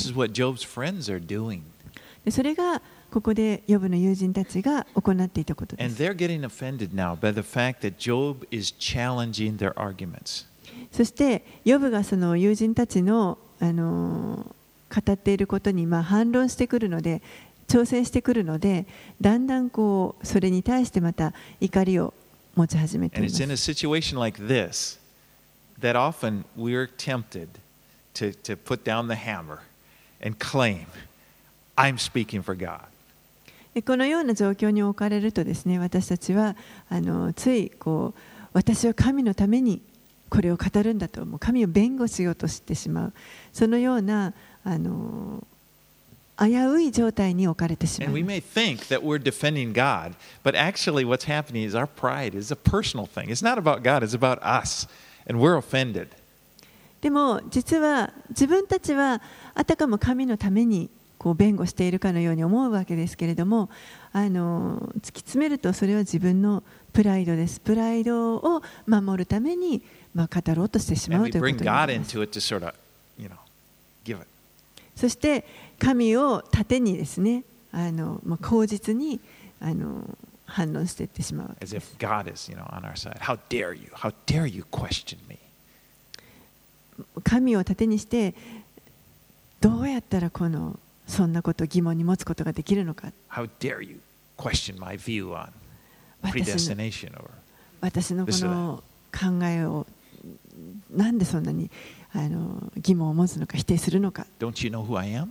[2.31, 2.81] それが
[3.11, 5.97] ここでヨブの友人たちが行っていたことです.
[10.91, 14.57] そしてヨブがその友人たちの、あのー
[14.89, 17.23] 語っていることにまあ反論してくるので
[17.69, 18.87] 挑戦してくるので
[19.21, 22.15] だんだんこうそれに対してまた怒りを
[22.55, 24.99] 持ち始めてい And ま it's in a す situation like this
[25.81, 27.49] that often we're tempted
[28.15, 29.61] to, to put down the hammer
[30.23, 30.87] and claim,
[31.77, 32.81] I'm speaking for God.
[33.75, 36.57] でこのような状況に置かれるとですね私たちは
[36.89, 38.21] あのついこう
[38.55, 39.83] 私は神のために
[40.31, 43.13] これを語るんだともう神を弁護しようとしてしまう
[43.53, 44.33] そのような
[44.65, 45.45] あの
[46.39, 48.09] 危うい状態に置かれてしまい。
[57.01, 59.23] でも実は自分たちは
[59.55, 63.71] あたかも神のためにこう弁護しているかのように思うわけですけれども
[64.13, 67.61] あの突き詰めるとそれは自分のプライドです。
[67.61, 69.83] プライドを守るために
[70.15, 71.69] まあ語ろうとしてしまうということに
[74.25, 74.37] す。
[74.97, 75.45] そして、
[75.79, 79.21] 神を盾にですねあの、まあ、口実に
[79.61, 82.65] あの反論していってしまうわけ As です if God is, you know.
[83.19, 83.91] How dare you?
[83.93, 84.65] How dare you?
[87.25, 88.35] 神を盾にして
[89.61, 94.01] どうやったらこのそんなことを疑問に持つことができるのか How dare you
[94.37, 95.49] question my view on
[96.23, 97.31] 私の predestination or
[97.81, 99.87] 私のこの考えを
[100.91, 101.71] なんでそんなに
[102.13, 105.29] あの疑問を持つのか否定するのか don't you know who I am?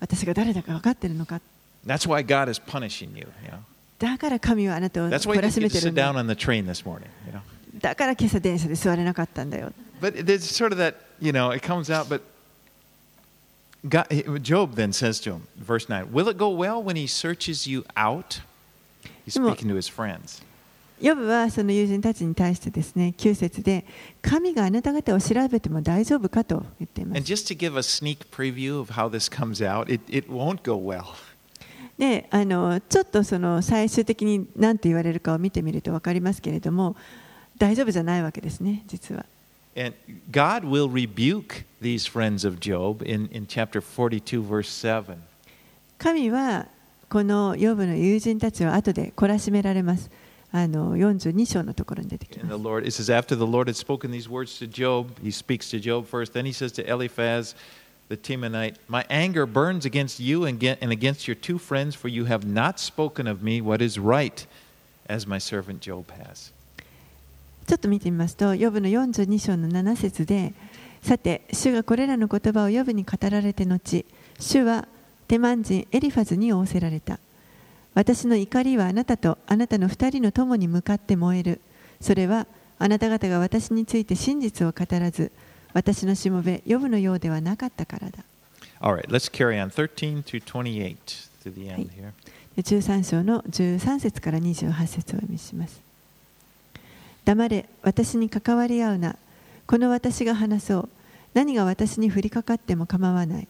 [0.00, 1.40] 私が誰だか分かってるのか
[1.86, 3.26] That's why God is punishing you.
[3.44, 3.58] you know?
[3.98, 6.16] だから神はあなたを That's why 懲 you らし didn't め get て to る sit んだ down
[6.18, 7.06] on the train this morning.
[7.26, 7.40] You know?
[7.80, 12.22] だから今朝電車で座れなかったんだよ But there's sort of that, you know, it comes out, but
[13.88, 14.06] God,
[14.42, 17.84] Job then says to him, verse 9, Will it go well when he searches you
[17.96, 18.40] out?
[19.26, 20.42] He's でも- speaking to his friends.
[21.01, 23.85] ヨブはその友人たちに対してですね9節で
[24.21, 30.31] 神があなた方を調べても大丈夫かと言っていま And す just to give a sneak preview of how this comes out, it, it
[30.31, 31.03] won't go well.
[31.97, 36.95] であのちょっとその最終的に何て言われるかを見てみると分かりますけれども
[37.57, 39.25] 大丈夫じゃないわけですね実は
[39.77, 39.93] And
[40.31, 45.17] God will rebuke these friends of Job in, in chapter 42, verse 7.
[45.97, 46.67] 神は
[47.09, 50.09] このヨブの友人たちを後で懲らしめられます
[50.57, 55.29] あの42章のところに出てきま the す Lord, it says, after the Lord had spoken these words to Job, he
[55.29, 56.31] speaks to Job first.
[56.31, 57.57] Then he says to Eliphaz,
[58.07, 62.07] the Temanite, My anger burns against you and against- and against your two friends, for
[62.07, 64.45] you have not spoken of me what is right,
[65.09, 66.53] as my servant Job has.
[67.67, 70.53] ちょっと見てみますと、ヨブの42章の7節で、
[71.01, 74.05] さて、主がこれらの言葉をヨブに語られて後、
[74.39, 74.87] 主は
[75.27, 77.19] テマン人エリファズに仰せられた。
[77.95, 81.61] 私の怒りはあなたとあなたの二人の友に向かって燃える。
[82.01, 82.45] それは
[82.77, 85.31] あなた方が私について真実を語らず、
[85.73, 88.19] 私のしもべ、ヨブのようではなかったからだ。
[88.81, 89.69] All right, let's carry on.
[89.69, 90.97] 13 through 28
[91.43, 92.11] to the end here.
[92.57, 95.81] 13章の13節から28節をお読みします。
[97.23, 99.15] 黙れ、私に関わり合うな。
[99.67, 100.89] この私が話そう。
[101.33, 103.47] 何が私に降りかかっても構わない。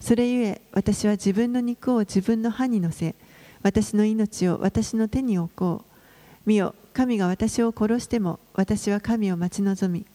[0.00, 3.16] それゆえ、私は自分の肉を自分の歯に乗せ、
[3.62, 6.48] 私の命を私の手に置こう。
[6.48, 10.06] 見よ、神が私を殺しても、私は神を待ち望み、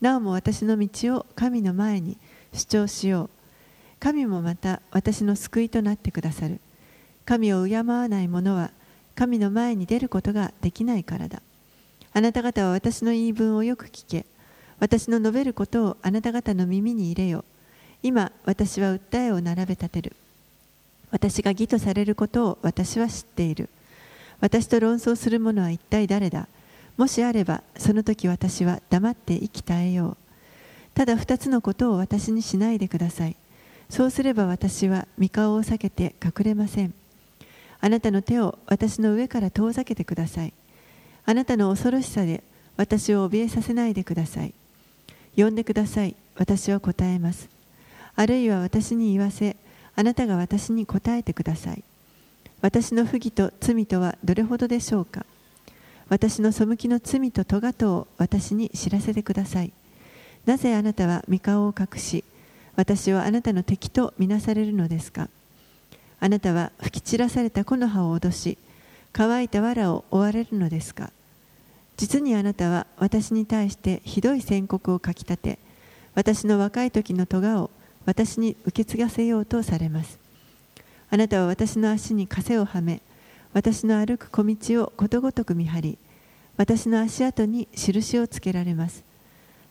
[0.00, 2.16] なおも私の道を神の前に
[2.52, 3.30] 主張しよう。
[3.98, 6.60] 神もまた私の救いとなってくださる。
[7.26, 8.70] 神を敬わない者は
[9.14, 11.42] 神の前に出ることができないからだ。
[12.12, 14.24] あなた方は私の言い分をよく聞け。
[14.78, 17.44] 私の述べることをあなた方の耳に入れよ。
[18.02, 20.16] 今、私は訴えを並べ立てる。
[21.10, 23.68] 私が義とされることを私は知っている。
[24.40, 26.48] 私と論争する者は一体誰だ？
[26.96, 30.16] もしあれば、その時私は黙って生き絶えよう。
[30.94, 33.36] ただ二つのことを私にしないでください。
[33.88, 36.94] そうすれば私は御顔を避けて隠れません。
[37.80, 40.52] あなたの手を私の上から遠ざけてください。
[41.26, 42.42] あなたの恐ろしさで
[42.76, 44.54] 私を怯えさせないでください。
[45.36, 46.14] 呼んでください。
[46.36, 47.48] 私は答えます。
[48.16, 49.56] あるいは私に言わせ、
[50.00, 51.84] あなたが私に答えてください。
[52.62, 55.26] 私の不義と罪とはどれほどでしょうか
[56.08, 59.74] 私の背きの罪と咎とを私に知らせてください。
[60.46, 62.24] なぜあなたは御顔を隠し、
[62.76, 65.28] 私はあなたの敵とみなされるのですか
[66.18, 68.56] あなたは吹き散らされた木の葉を脅し
[69.12, 71.10] 乾いた藁を追われるのですか
[71.98, 75.58] 実にあなたは私に対してひどい宣告を書き立て
[76.14, 77.70] 私の若い時の咎を
[78.06, 80.18] 私に受け継がせようとされます
[81.10, 83.02] あなたは私の足に枷をはめ
[83.52, 85.98] 私の歩く小道をことごとく見張り
[86.56, 89.04] 私の足跡に印をつけられます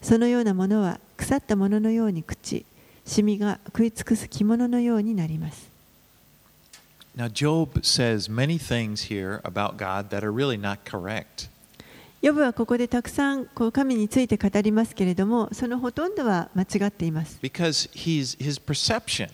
[0.01, 2.65] そのようなものは腐ったもののように朽ち
[3.09, 5.69] シミが食い尽くす着物のようになります。
[7.17, 11.49] Now, Job says many things here about God that are really not correct.
[12.21, 17.39] ヨブはここでたくさんこう神について語りますけれども、そのほとんどは間違っています。
[17.41, 19.29] Because he's, his perception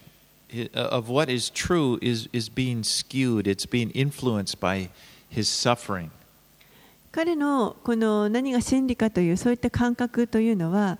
[0.92, 4.90] of what is true is, is being skewed, it's being influenced by
[5.32, 6.10] his suffering.
[7.12, 11.00] 彼のこの何が真理かというそういった感覚というのは、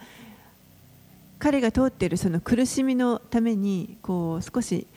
[1.38, 4.88] 彼が通っているその苦しみのためにこう少し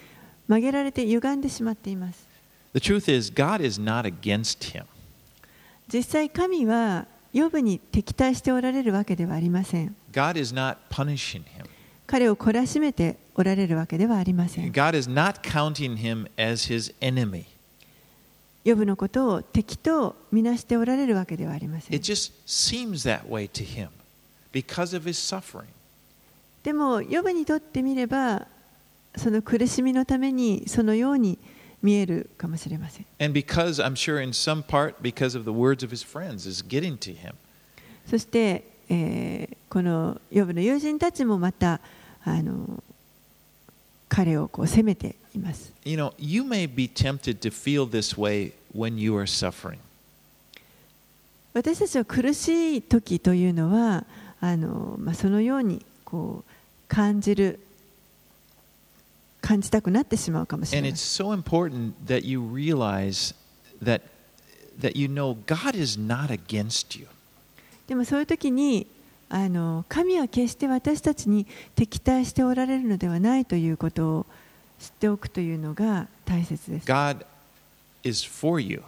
[0.47, 2.27] 曲げられて歪んでしまっています。
[2.73, 4.85] The truth is, God is not against him.
[5.93, 9.95] 実際、神はヨブに敵対しておられるわけではありません。
[10.13, 11.67] God is not punishing him.
[12.07, 14.73] 彼を懲らしめておられるわけではありません。
[14.73, 17.45] God is not counting him as his enemy.
[18.65, 21.97] ヨブのことを敵とみなしておられるわけではありません。
[21.97, 23.89] It just seems that way to him
[24.53, 25.65] because of his suffering.
[26.63, 28.47] でも、ヨブにとってみれば、
[29.17, 31.39] その苦しみのためにそのように
[31.83, 33.07] 見えるかもしれません。
[38.09, 41.81] そして、えー、この予部の友人たちもまた、
[44.09, 45.73] 彼をこう責めています。
[51.55, 54.05] 私たちは苦しい時というのは、
[54.41, 56.53] あのまあ、そのようにこう
[56.89, 57.61] 感じる。
[59.49, 60.91] 感じたくなってしまうかもしれない。
[67.87, 67.95] で。
[67.95, 68.87] もそういう時に
[69.31, 71.47] あの神は決して私たちに
[71.77, 74.27] 敵対しておられるのではないということを
[74.79, 76.87] 知っておくというのが大切です。
[76.87, 77.25] God
[78.03, 78.83] is for you.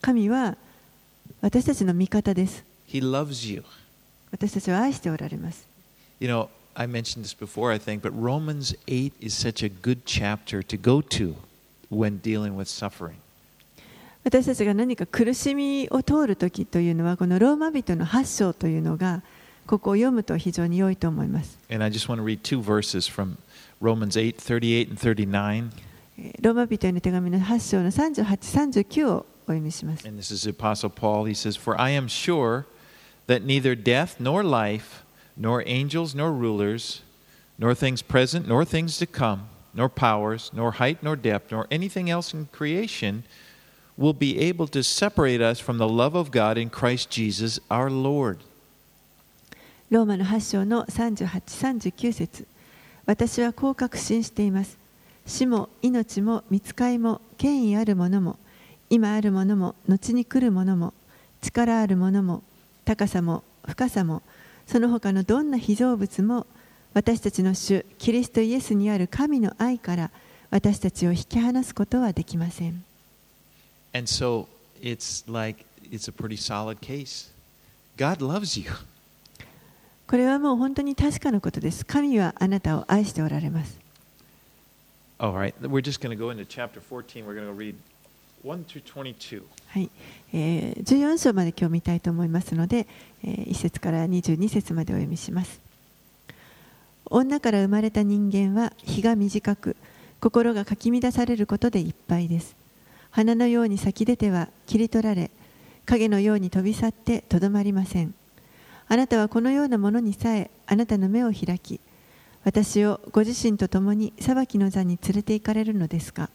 [0.00, 0.56] 神は
[1.42, 2.64] 私たちの味方です。
[2.88, 3.62] He loves you.
[4.30, 5.66] 私たちは愛しておられます。
[6.78, 11.00] I mentioned this before, I think, but Romans 8 is such a good chapter to go
[11.00, 11.36] to
[11.88, 13.16] when dealing with suffering.
[14.24, 19.22] 私たちが何か苦しみを通るときというのは、このローマ人の8章というのが、
[19.66, 21.58] ここを読むと非常に良いと思います。
[21.70, 23.36] And I just want to read two verses from
[23.80, 25.70] Romans 8, 38 and 39.
[26.42, 30.06] ローマ人への手紙の8章の38、39をお読みします。
[30.06, 31.26] And this is the Apostle Paul.
[31.26, 32.64] He says, For I am sure
[33.28, 35.05] that neither death nor life
[35.36, 37.02] nor angels nor rulers,
[37.58, 42.10] nor things present nor things to come, nor powers, nor height nor depth, nor anything
[42.10, 43.24] else in creation
[43.96, 47.90] will be able to separate us from the love of God in Christ Jesus our
[47.90, 48.38] Lord.
[49.88, 52.46] ローマの8章の38、39節
[53.06, 54.76] 私はこう確信しています。
[55.26, 58.38] 死も命も見つかいも権威あるものも
[58.90, 60.94] 今あるものも後に来るものも
[61.40, 62.42] 力あるものも
[62.84, 64.22] 高さも深さも
[64.66, 66.46] その他のどんな被造物も
[66.94, 70.10] 私たちの主キリストイエスにある神の愛から
[70.50, 72.84] 私たちを引き離すことはできません。
[73.92, 74.46] So
[80.06, 81.84] これはもう本当に確かなことです。
[81.84, 83.78] 神はあなたを愛しておられます。
[89.68, 89.90] はい、
[90.32, 92.86] え14章まで今日見たいと思いますので、
[93.24, 95.60] え1節から22節までお読みします。
[97.06, 99.76] 女から生まれた人間は日が短く、
[100.20, 102.54] 心がかき乱されることでいっぱいです。
[103.10, 105.30] 花のように咲き出ては切り取られ、
[105.84, 108.14] 影のように飛び去ってとどまりません。
[108.88, 111.80] あなたはこのようなものにさえあなたの目を開き、
[112.44, 116.30] 私をご自身と共に裁きの座に連れて行かれるのですか？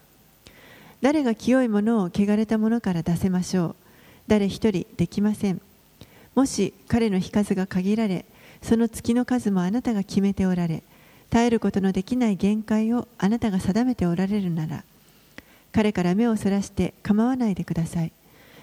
[1.01, 3.75] 誰が清いものを汚れたものから出せましょう。
[4.27, 5.61] 誰一人できません。
[6.35, 8.25] もし彼の日数が限られ、
[8.61, 10.83] その月の数もあなたが決めておられ、
[11.29, 14.83] 耐えることのできない限界をあなたが定めておられるなら、
[15.71, 18.11] 彼から目をそらして構わないでください。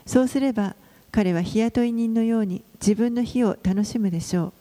[0.06, 0.76] そうすれば、
[1.10, 4.52] 彼は日雇い人のように自分の日を楽しむでしょう。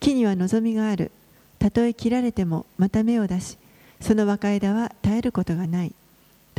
[0.00, 1.12] 木には望みがある。
[1.58, 3.58] たとえ切られてもまた芽を出し、
[4.00, 5.94] その若枝は耐えることがない。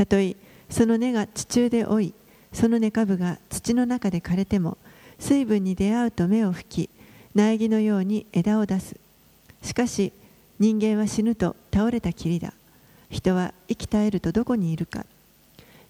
[0.02, 0.36] たとえ
[0.70, 2.14] その根が地中で老い、
[2.54, 4.78] その根株が土の中で枯れても、
[5.20, 6.90] 水分に出会うと芽を吹き、
[7.36, 8.96] 苗木のように枝を出す。
[9.62, 10.12] しかし、
[10.60, 12.54] 人間は死ぬと倒れた霧だ。
[13.12, 15.06] 人は生き絶えるとどこにいるか。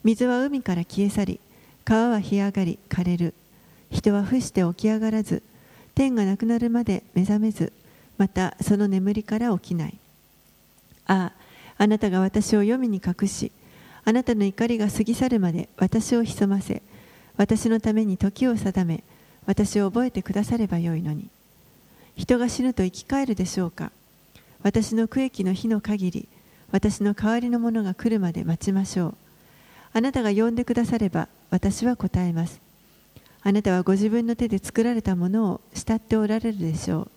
[0.03, 1.39] 水は海から消え去り、
[1.86, 3.34] 川は干上がり枯れる。
[3.91, 5.41] 人は伏して起き上がらず、
[5.95, 7.72] 天がなくなるまで目覚めず、
[8.18, 9.97] またその眠りから起きない。
[11.05, 11.34] ああ、
[11.78, 13.51] あなたが私を読みに隠し、
[14.04, 16.82] あなたの怒りが過ぎ去るまで私を潜ませ、
[17.38, 19.04] 私のために時を定め、
[19.45, 21.30] 私を覚えてくださればよいのに。
[22.16, 23.91] 人が死ぬと生き返るでしょうか。
[24.64, 26.28] 私の区域の日の限り、
[26.72, 29.16] 私の代わりのものが来るまで待ちましょう。
[29.93, 32.62] あなたが呼んでくだされば私は答えます。
[33.43, 37.12] あなたはご自分の手で作られたものを慕っておられるでしょう。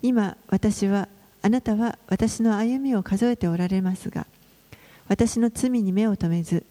[0.00, 1.08] 今、私は、
[1.42, 4.26] あなたは私の歩みを数えておられますが、
[5.08, 6.64] 私の罪に目を留めず、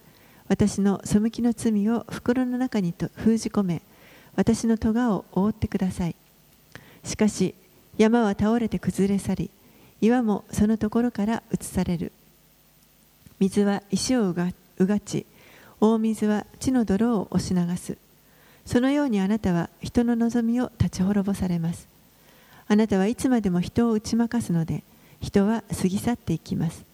[0.47, 3.81] 私の背きの罪を袋の中にと封じ込め、
[4.35, 6.15] 私の咎を覆ってください。
[7.03, 7.55] しかし、
[7.97, 9.49] 山は倒れて崩れ去り、
[10.01, 12.11] 岩もそのところから移される。
[13.39, 15.25] 水は石をうがうがち、
[15.79, 17.97] 大水は地の泥を押し流す。
[18.65, 21.87] そのようにあなたは人の望みを立ち滅ぼされます。
[22.67, 24.83] あなたはいつまでも人を打ち負かすので、
[25.19, 26.90] 人は過ぎ去っていきます。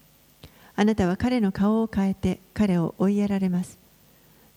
[0.80, 3.80] あなたは彼の顔を変えて彼を追いやられます。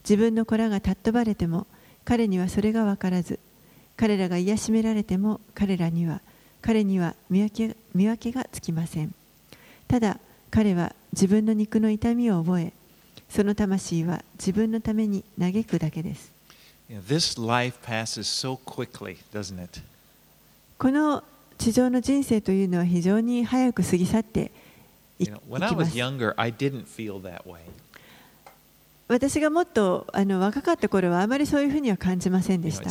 [0.04, 1.66] 自分の子らが尊ばれても
[2.04, 3.38] 彼にはそれが分からず、
[3.96, 6.20] 彼らが癒しめられても彼らには
[6.60, 9.14] 彼には見分け見分けがつきません。
[9.88, 10.18] ただ
[10.50, 12.74] 彼は自分の肉の痛みを覚え、
[13.30, 16.30] その魂は自分のために嘆くだけです。
[17.08, 19.80] This life passes so quickly, doesn't it?
[20.76, 21.24] この
[21.56, 24.50] 地上の人生というのは非常に早く過ぎ去って
[29.08, 32.88] 私がもっとあの若かった頃はあまりそういうふうには感じませんでした。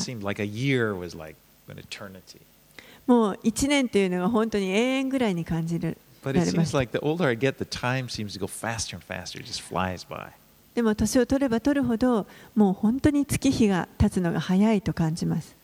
[3.08, 5.98] もう一年というのは本当に永遠ぐらいに感じる。
[10.76, 15.56] でも年を取れば取るほど、もう本当に月日が経つのが早いと感じます。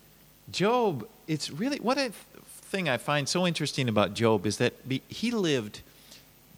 [0.52, 2.02] Job, it's really what
[2.72, 4.74] thing I find so interesting about Job is that
[5.10, 5.82] he lived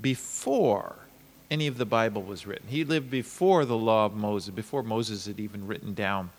[0.01, 0.95] before
[1.49, 2.67] any of the Bible was written.
[2.69, 6.29] He lived before the law of Moses, before Moses had even written down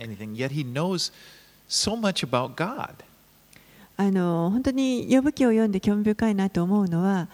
[0.00, 0.34] anything.
[0.34, 1.10] Yet he knows
[1.68, 2.94] so much about God.
[4.00, 7.26] あの本当に呼ぶ記を読んで興味深いなと思うのは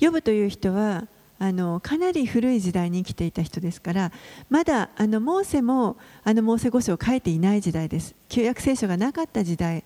[0.00, 1.08] 呼ぶという人は
[1.40, 4.12] あのかなり古い時代に生きていた人ですから
[4.48, 9.82] まだあのモーセもあのモーセ五書を書いていない時代です旧約聖書がなかった時代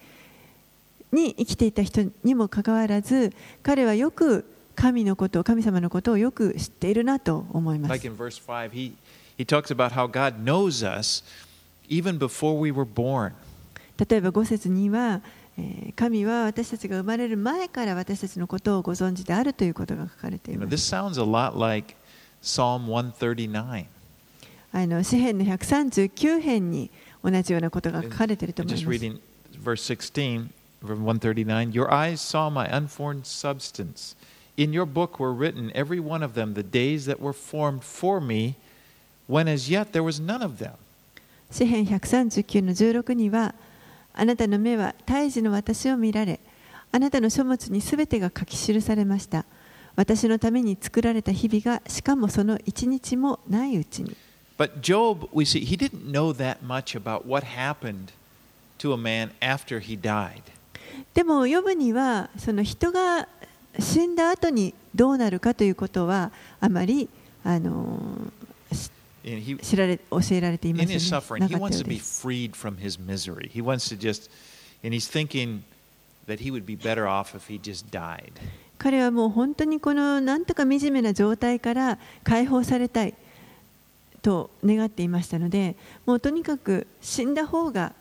[1.11, 3.33] に生きていた人にもかかわらず
[3.63, 4.45] 彼はよく
[4.77, 8.93] 神のこと神様のことをよく知っているなと思います Like in verse 5, he,
[9.37, 11.25] he talks about how God knows us
[11.89, 13.33] even before we were born.
[13.99, 15.21] 例えば5節には、
[15.59, 21.95] えー神は私たちが生まれる前から私たちのことをご存知であるということが書かれています this sounds a lot like
[22.43, 23.87] Psalm 139.
[24.73, 26.91] あの詩篇の139編に
[27.25, 28.99] 同じようなことが書かれていると思い Just ます。
[28.99, 29.19] reading
[29.65, 30.51] verse 16
[30.85, 34.15] from 139 Your eyes saw my unformed substance.
[34.58, 38.22] In your book were written, every one of them, the days that were formed for
[38.22, 38.56] me,
[39.28, 40.74] when as yet there was none of them.
[41.52, 43.56] 詩篇139の16には、
[44.14, 46.40] あなたの目は胎児の私を見られ、
[46.92, 49.46] あなたの書物にすべてが書き記されました。
[49.96, 54.16] 私のために作られた日々が、しかもその一日もないうちに。
[54.58, 58.12] But Job, we see, he didn't know that much about what happened
[58.80, 60.44] to a man after he died.
[61.14, 63.28] でもヨブにはその人が
[63.79, 67.09] 死んだ後にどうなるかということはあまり
[67.45, 68.01] あの
[70.11, 70.95] 教えられていません、ね。
[78.79, 83.15] 彼はもう本当にこのなんとか惨めな状態から解放されたい
[84.23, 87.93] と願っていましたので、もうとにかく死んだ方が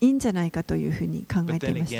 [0.00, 1.96] いいんじゃないかというふうに考えていました。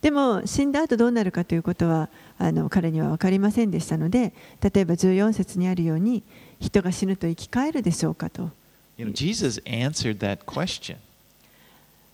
[0.00, 6.22] でも死んだ後どうなるかということはあの彼にはわかりませんでしたので例えば14節にあるように
[6.60, 8.50] 人が死ぬと生き返るでしょうかと。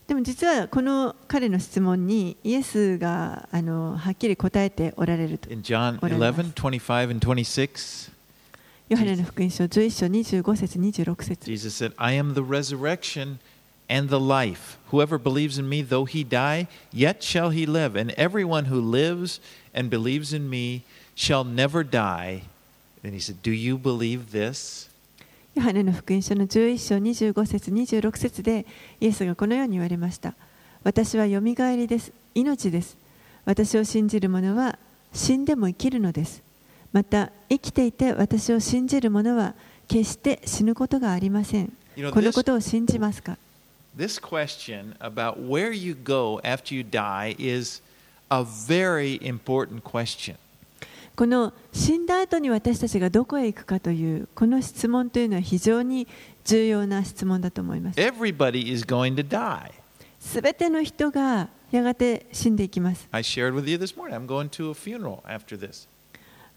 [0.07, 5.49] でも実はこの彼の質問にイエスがあのはっきり答えておられると。
[8.91, 10.07] ヨハネの福音書11章
[10.41, 13.39] 25節26節 Jesus said, I am the resurrection
[13.89, 14.79] and the life.
[14.91, 17.95] Whoever believes in me, though he die, yet shall he live.
[17.95, 19.41] And everyone who lives
[19.73, 20.83] and believes in me
[21.15, 22.43] shall never die.
[23.05, 24.91] Then he said, Do you believe this?
[25.55, 28.67] ヨハネの福音書の11章25節26節で
[29.01, 30.35] イエスがこのように言われました
[30.83, 32.97] 私はよみがえりです命です
[33.45, 34.79] 私を信じる者は
[35.13, 36.43] 死んでも生きるのです
[36.93, 39.55] また生きていて私を信じる者は
[39.89, 43.37] 決して死ぬことがありません You know, このことを信じますか
[43.97, 47.83] this question about where you go after you die is
[48.31, 50.37] a very important question.
[51.17, 56.07] この死んだ後に私たちがどこへ行くかというこの質問というのは非常に
[56.45, 59.71] 重要な質問だと思います Everybody is going to die.
[60.21, 64.15] すべての人がやがて死んでいきます I shared with you this morning.
[64.15, 65.87] I'm going to a funeral after this.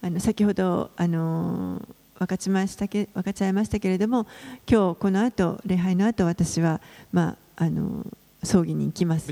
[0.04, 1.82] あの先ほどあの
[2.20, 4.28] 分,かちましたけ分かち合いましたけれども、
[4.70, 6.82] 今日この後礼拝の後私は、
[7.14, 8.06] まあ、あの
[8.43, 9.30] 葬儀に行きます。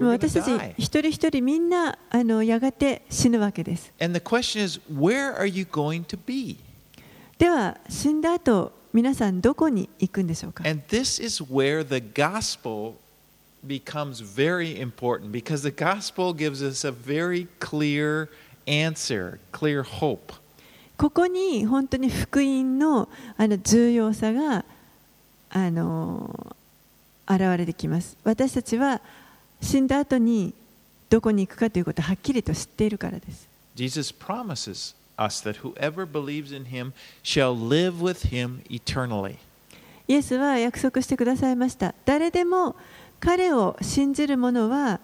[0.00, 3.92] You 私たち一人一人みんなあのやがて死ぬわけです。
[7.36, 10.64] では、死んだ後皆さんどこに行くんでしょうか？
[13.66, 18.28] Becomes very important because the gospel gives us a very clear
[18.66, 20.34] answer, clear hope.
[20.96, 24.64] ここに本当に福音のあの重要さが
[25.50, 26.56] あの
[27.28, 29.00] 現れてきます私たちは
[29.60, 30.52] 死んだ後に
[31.08, 36.92] どこに行くかということをはっきりと知っているからです Jesus promises us that whoever believes in him
[37.22, 39.36] shall live with him eternally.
[40.08, 42.74] イエスは約束してくださいました誰でも
[43.20, 45.00] 彼を信じる者は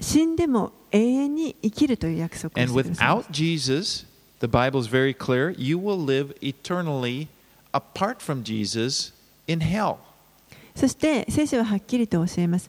[0.00, 4.06] 死んでも永遠に生きるという約束を And していま without Jesus,
[4.40, 7.28] the Bible is very clear, you will live eternally
[7.72, 9.12] apart from Jesus
[9.46, 9.96] in hell.
[10.74, 12.68] すそして聖書ははっきりと教えます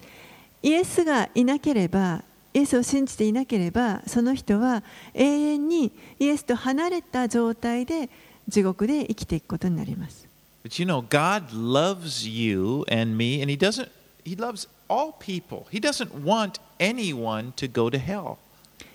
[0.61, 2.23] イエスがいなければ
[2.53, 4.83] イエスを信じていなければその人は
[5.13, 8.09] 永遠にイエスと離れた状態で
[8.47, 10.27] 地獄で生きていくことになります
[10.63, 13.87] But you know, God loves you and me, and He doesn't,
[14.24, 15.66] He loves all people.
[15.70, 18.38] He doesn't want anyone to go to hell.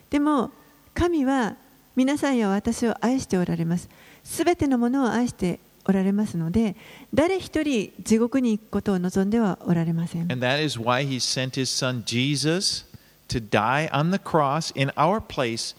[0.10, 0.52] でも
[0.94, 1.56] 神は
[1.96, 3.90] 皆さんや私を愛しておられます
[4.24, 6.76] すべてのものを愛しておられますので
[7.14, 12.86] 誰一人地獄に行くことを望んではおられません And that is why He sent His Son Jesus
[13.30, 15.76] to die on the cross in our place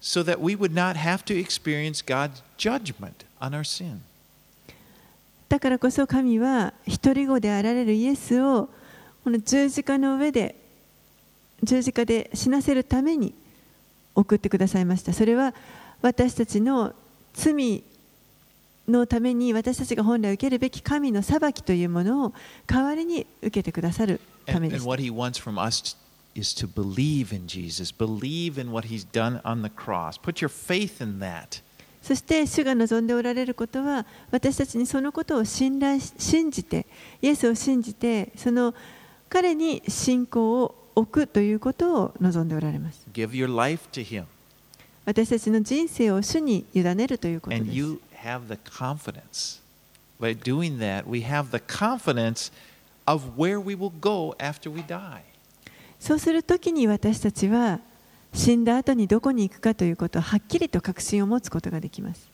[0.00, 4.02] so that we would not have to experience God's judgment on our sin.
[5.49, 8.69] だからこそ神は一人子であられるイエスを
[9.23, 10.55] この十字架の上で
[11.63, 13.33] 十字架で死なせるために
[14.15, 15.13] 送ってくださいました。
[15.13, 15.53] それは
[16.01, 16.93] 私たちの
[17.33, 17.83] 罪
[18.87, 22.33] のために私たちが本来受けるべき神の裁きというものを
[22.65, 24.87] 代わりに受けてくださるた And, めで and す。
[24.87, 25.97] what He wants from us
[26.35, 30.49] is to believe in Jesus, believe in what He's done on the cross, put your
[30.49, 31.61] faith in that.
[32.07, 36.85] そして主が望んでおられることは私たちにそのことを信頼し信じて
[37.21, 38.73] イエスを信じてその
[39.27, 44.23] 彼に信仰を置くということを望んでおられます Give your life to Him.
[45.03, 49.59] 私たちの人生を主に委ねるということで And す you have the confidence.
[50.17, 52.53] By doing that, we have the confidence
[53.05, 55.23] of where we will go after we die.
[55.99, 57.81] そうするときに私たちは
[58.37, 62.29] 死んだ後にどこに行くかということをはっきりと確信を持つことができます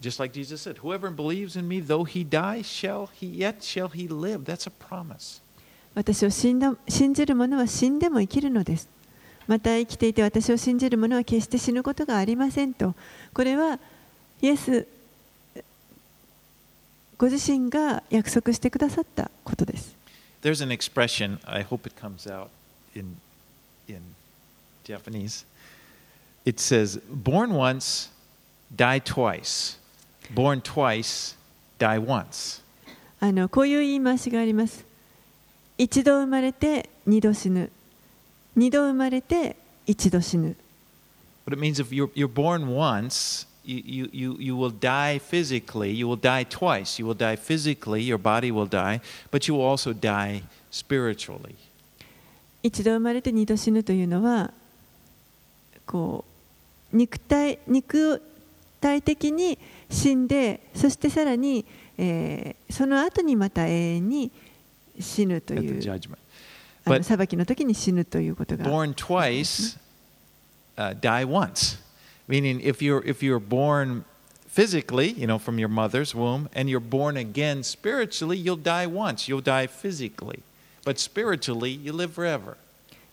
[0.00, 3.88] Just like Jesus said, whoever believes in me, though he die, shall he yet shall
[3.88, 4.44] he live.
[4.44, 5.42] That's a promise.
[5.96, 8.88] 私を死んだ信じる者は死んでも生きるのです。
[9.48, 12.94] また生きていて私を信じる者は決して死ぬことがありませんと。
[13.34, 13.80] これは
[14.40, 14.86] イエス
[17.16, 19.96] ご自身が約束してくださったことです。
[20.42, 22.50] There's an expression, I hope it comes out
[22.97, 23.15] in,
[23.87, 24.01] in
[24.83, 25.45] Japanese.
[26.45, 28.09] It says, born once,
[28.75, 29.77] die twice.
[30.33, 31.35] Born twice,
[31.79, 32.61] die once.
[33.19, 34.83] あのこういう言い回しがあります。
[35.77, 37.71] 一度生まれて二度死ぬ。
[38.55, 39.55] 二度生まれて
[39.87, 40.55] 一度死ぬ。
[41.45, 45.91] But it means if you're, you're born once, you, you, you, you will die physically.
[45.91, 46.99] You will die twice.
[46.99, 48.99] You will die physically, your body will die,
[49.31, 51.55] but you will also die spiritually.
[52.68, 54.52] 一度生まれて二度死ぬというのは
[55.86, 56.24] こ
[56.92, 58.22] う肉体肉
[58.80, 59.58] 体的に
[59.90, 61.64] 死んでそしてさらに、
[61.96, 64.30] えーその後にまた永遠に
[65.00, 69.78] 死ぬという裁きの時に死ぬということが born twice,
[70.76, 71.78] uh, die once.
[72.28, 74.04] Meaning, if you're if you're born
[74.46, 79.28] physically, you know, from your mother's womb, and you're born again spiritually, you'll die once.
[79.28, 80.42] You'll die physically,
[80.84, 82.56] but spiritually, you live forever.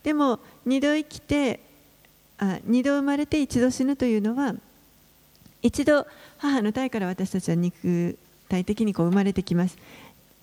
[0.03, 1.59] でも二度生きて
[2.38, 4.53] あ二度生まれて一度死ぬというのは
[5.61, 6.05] 一度
[6.38, 9.78] 母の体から私たちは肉体的にこう生まれてきます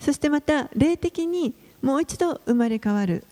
[0.01, 3.25] そしてまた霊的にもう一度生まれ変わる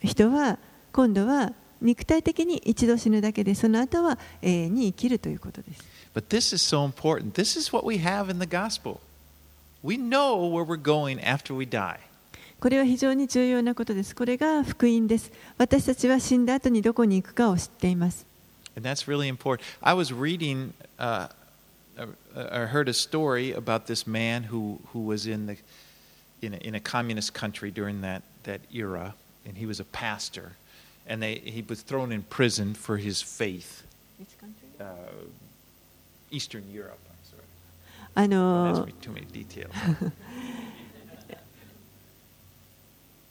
[0.00, 0.58] 人は
[0.92, 5.82] 今度は肉体的に一度死ぬだけでその後は永遠に生きるということです
[6.14, 7.34] But this is so important.
[7.34, 9.00] This is what we have in the gospel.
[9.82, 11.98] We know where we're going after we die.
[12.64, 18.24] これは非常に重要なことですこれが福音です私たちは死んだ後にどこに行くかを知っています
[18.74, 19.60] And that's really important.
[19.82, 21.28] I was reading, uh,
[21.98, 25.58] uh, I heard a story about this man who, who was in, the,
[26.40, 30.52] in, a, in a communist country during that, that era, and he was a pastor.
[31.06, 33.84] And they, he was thrown in prison for his faith.
[34.80, 34.84] Uh,
[36.30, 37.44] Eastern Europe, I'm sorry.
[38.14, 38.88] あの ask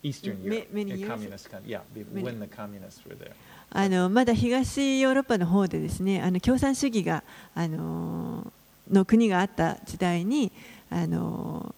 [0.03, 1.11] Eastern Ma- Europe, many a years?
[1.11, 1.71] communist country.
[1.71, 3.33] Yeah, be- Many- when the communists were there.
[3.71, 7.23] あのまだ東ヨーロッパの方でですねあの共産主義が
[7.55, 8.51] あの
[8.91, 10.51] の国があった時代に
[10.91, 11.75] あの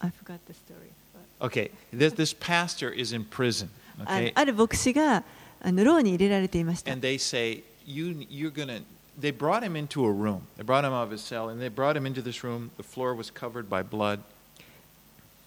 [0.00, 0.90] I forgot the story.
[1.40, 3.68] Okay, this, this pastor is in prison.
[3.98, 5.22] あの Okay, ある牧師が
[5.62, 8.82] あの牢に入れられていました and they say you you're gonna.
[9.18, 10.40] They brought him into a room.
[10.56, 12.70] They brought him out of his cell, and they brought him into this room.
[12.78, 14.20] The floor was covered by blood.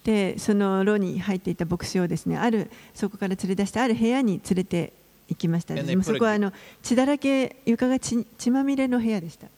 [0.08, 4.94] でその炉に入っていた牧師をですねあるそこから連れ出してある部屋に連れて
[5.28, 5.74] 行きました。
[6.02, 6.50] そこはあの
[6.82, 9.48] 血だらけ床が血,まみれの部屋でした。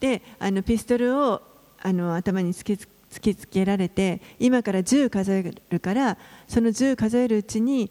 [0.00, 1.42] で、あのピストルを
[1.82, 2.78] あの頭に突
[3.20, 6.16] き,つけられて、今から10数えるから、
[6.48, 7.90] その10数えるうちに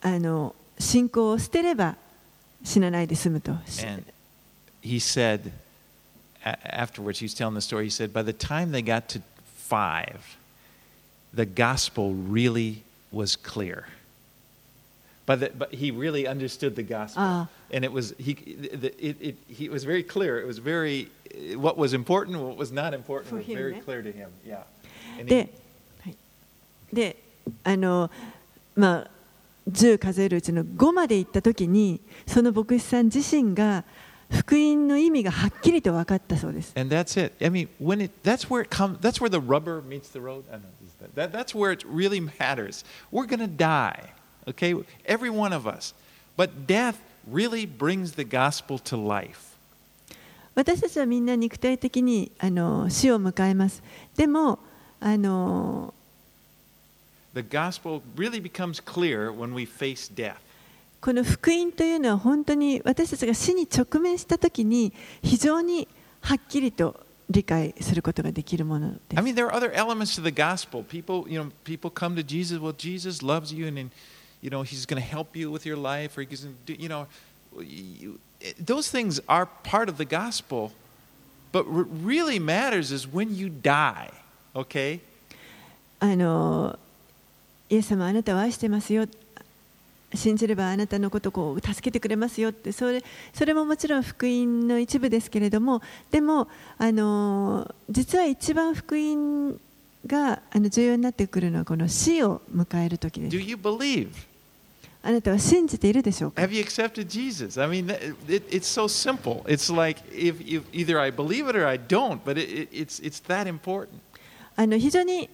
[0.00, 1.96] あの信仰を捨てれば。
[2.65, 3.51] 死なないで済むと。
[3.83, 4.03] And
[4.81, 5.51] he said,
[6.43, 7.85] a- afterwards, he was telling the story.
[7.85, 10.37] He said, by the time they got to five,
[11.33, 13.87] the gospel really was clear.
[15.25, 17.23] But, the, but he really understood the gospel.
[17.23, 17.47] Ah.
[17.71, 20.39] And it was, he, the, it, it, he, it was very clear.
[20.39, 21.09] It was very,
[21.55, 23.79] what was important, what was not important For was him, very eh?
[23.79, 24.29] clear to him.
[24.45, 24.63] Yeah.
[25.17, 25.49] And で
[26.03, 26.15] he,、はい
[26.93, 27.15] で
[27.63, 28.09] あの
[28.75, 29.09] まあ、
[29.70, 33.84] 10数えるうちの5まで行った時にその牧師さん自身が
[34.30, 36.72] 福音の意味がはっきりと分かったそうです。
[36.76, 37.34] and that's it.
[37.44, 40.44] I mean, when it, that's where it comes, that's where the rubber meets the road.
[40.52, 40.62] I know,
[41.14, 42.84] that, that's where it really matters.
[43.10, 44.10] We're going to die,
[44.48, 44.74] okay?
[45.04, 45.94] Every one of us.
[46.36, 49.54] But death really brings the gospel to life.
[50.54, 53.82] 私たちはみんな肉体的にあの死を迎えます。
[54.16, 54.58] でも
[55.00, 55.92] あの
[57.35, 60.37] The gospel really becomes clear when we face death.
[60.99, 64.93] この福音というのは本当に私たちが死に直面した時に
[65.23, 65.87] 非常に
[66.21, 66.99] はっきりと
[67.29, 69.29] 理解することができるもので I す。
[69.29, 70.83] mean, there are other elements to the gospel.
[70.83, 72.59] People, you know, people come to Jesus.
[72.59, 73.91] Well, Jesus loves you, and, and
[74.41, 76.81] you know, He's going to help you with your life, or He's going to do,
[76.81, 77.07] you know,
[77.59, 78.19] you,
[78.59, 80.73] those things are part of the gospel.
[81.51, 84.11] But what really matters is when you die.
[84.53, 84.99] Okay,
[85.99, 86.77] あの
[87.68, 89.06] イエス様あなたを愛してますよ。
[90.14, 92.72] 信じればあなたのことをこう助けてくれますよって。
[92.72, 93.02] それ
[93.34, 96.48] それももちろん福音の一部ですけれどもでも
[96.78, 99.60] あの実は一番福音
[100.06, 104.08] があの重要になってくるのはこの死を迎える時で do す you believe?
[105.02, 107.62] あなたは信じているでしょうか？Have you accepted Jesus?
[107.62, 107.88] I mean,
[108.28, 109.44] it, it's so simple.
[109.46, 113.00] It's like if, if either I believe it or I don't, but it, it, it's,
[113.00, 113.88] it's that important.
[114.56, 115.28] あの非常に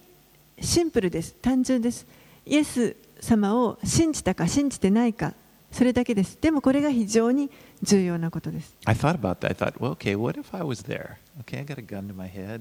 [0.61, 1.35] シンプルです。
[1.41, 2.07] 単純です
[2.47, 5.35] イエス様を信じたか信じてないか
[5.71, 6.37] それだけです。
[6.41, 7.51] でもこれが非常に
[7.83, 8.75] 重要なことです。
[8.85, 9.49] I thought about that.
[9.49, 11.17] I thought well okay what if I was there?
[11.41, 12.61] Okay I got a gun to my head.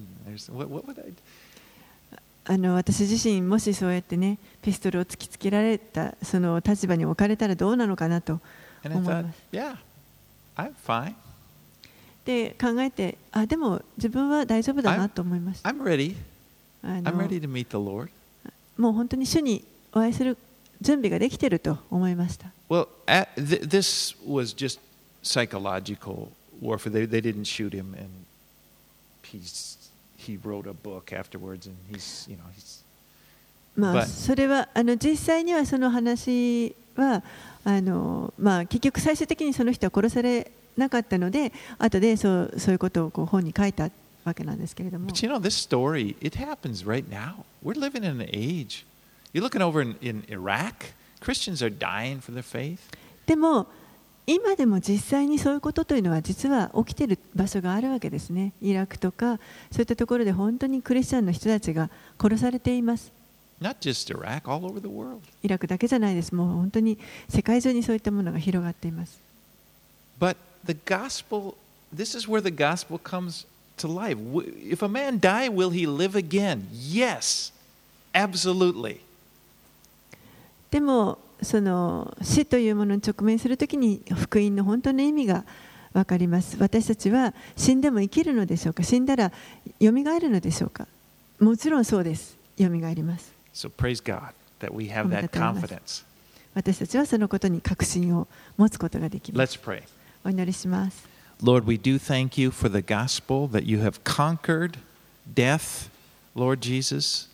[0.49, 1.15] What, what would I do?
[2.45, 8.39] あの私自身もしそうやってねピストルを突きつけられたその立場に置かれたらどうなのかなと
[8.83, 9.39] 思います。
[9.51, 9.75] Thought,
[10.55, 11.13] yeah, fine.
[12.25, 15.73] で考えてあでも自分は大丈夫だなと思いました。
[18.77, 19.63] もう本当に主に
[19.93, 20.37] お会いする
[20.81, 24.79] 準備ができていると思いました Well, at, th- this was just
[25.21, 26.29] psychological
[26.61, 26.91] warfare.
[26.91, 28.09] They, they didn't shoot him, and
[29.23, 29.77] he's,
[30.17, 32.81] he wrote a book afterwards, and he's, you know, he's
[33.75, 37.23] まあ、それはあの実際にはその話は
[37.63, 43.89] あの、まあ、結局最終的にその人は殺されなかったので後でそうそういうことをこう本に書いた
[44.25, 47.45] わけなんですけれども But you know, this story, it happens right now.
[47.63, 48.85] We're living in an age.
[49.33, 52.79] You're looking over in, in Iraq, Christians are dying for their faith.
[53.25, 53.67] でも
[54.27, 59.39] 今でも実際にそういうことというのは実は起きている場所があるわけですねイラクとか
[59.71, 63.11] そういったところで本当にクリスチャンの人たちが殺されています
[63.61, 65.21] Not just Iraq, all over the world.
[65.43, 66.97] イラクだけじゃないですもう本当に
[67.29, 69.19] 世界中にそういったものが広がっています
[70.19, 71.55] But the gospel,
[71.95, 73.45] this is where the gospel comes
[73.77, 74.17] to life.
[74.61, 76.67] If a man die, will he live again?
[76.71, 77.51] Yes,
[78.13, 79.01] absolutely.
[80.71, 85.43] でもその死というものに直面するときに福音の本当の意味が
[85.93, 86.55] 分かります。
[86.59, 88.81] 私たちは死んでも生きるのでしょうか？
[88.83, 89.31] 死んだら
[89.79, 90.87] よみがえるのでしょうか？
[91.39, 92.37] もちろんそうです。
[92.57, 93.33] よみがえります。
[93.53, 96.05] So praise God that we have that confidence.
[96.53, 99.57] 私たちはそのことに確信を持つことができます。
[99.57, 99.83] Let's pray.
[100.23, 101.05] お祈りします。
[101.41, 104.77] Lord, we do thank you for the gospel that you have conquered
[105.33, 105.89] death,
[106.35, 107.27] Lord Jesus.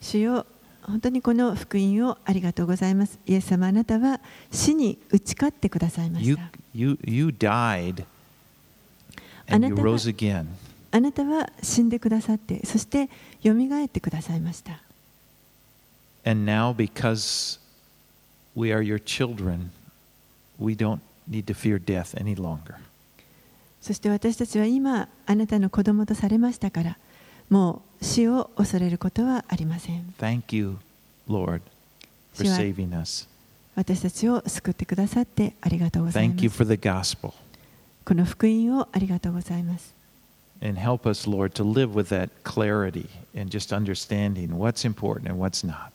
[0.00, 0.46] 主よ
[0.82, 4.20] 本当にこの福音をありがとうございますイエス様あなたは
[4.50, 6.42] 死に打ち勝ってくださいまし You, た
[6.74, 8.04] you, you died
[9.48, 10.46] and you あなたが- rose again.
[10.92, 13.08] あなたは死んでくださってそして
[13.42, 14.80] よみがえってくださいました
[16.24, 17.58] And now, because
[18.54, 19.70] we are your children,
[20.58, 21.00] we don't
[21.30, 22.74] need to fear death any longer.
[23.80, 26.98] そして私たちは今あなたの子供とされましたから
[27.48, 30.78] もう死を恐れることはありません Thank you,
[31.28, 31.60] Lord,
[32.34, 33.28] for saving us.
[33.76, 37.32] 私たちを救ってくださってありがとうございま Thank you す for the gospel.
[38.04, 39.94] この福音をありがとうございます
[40.62, 45.42] And help us, Lord, to live with that clarity and just understanding what's important and
[45.42, 45.90] what's not.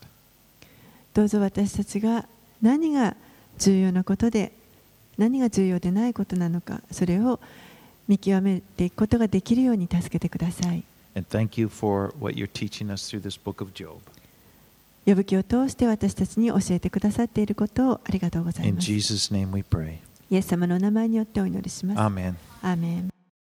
[1.14, 2.26] どうぞ私たちが
[2.60, 3.16] 何が
[3.58, 4.52] 重要なことで
[5.18, 7.40] 何が重要でないことなのかそれを
[8.08, 10.84] 見極めていくことができるように助けてください
[11.16, 14.00] And thank you for what you're teaching us through this book of Job.
[15.06, 19.98] 呼ぶ記を通して私たちに教えてくださっていることをありがとうござい In ますイ Jesus' name we pray.
[20.30, 22.34] エス様のお名前によってお祈りします Amen.
[22.60, 23.08] アーメン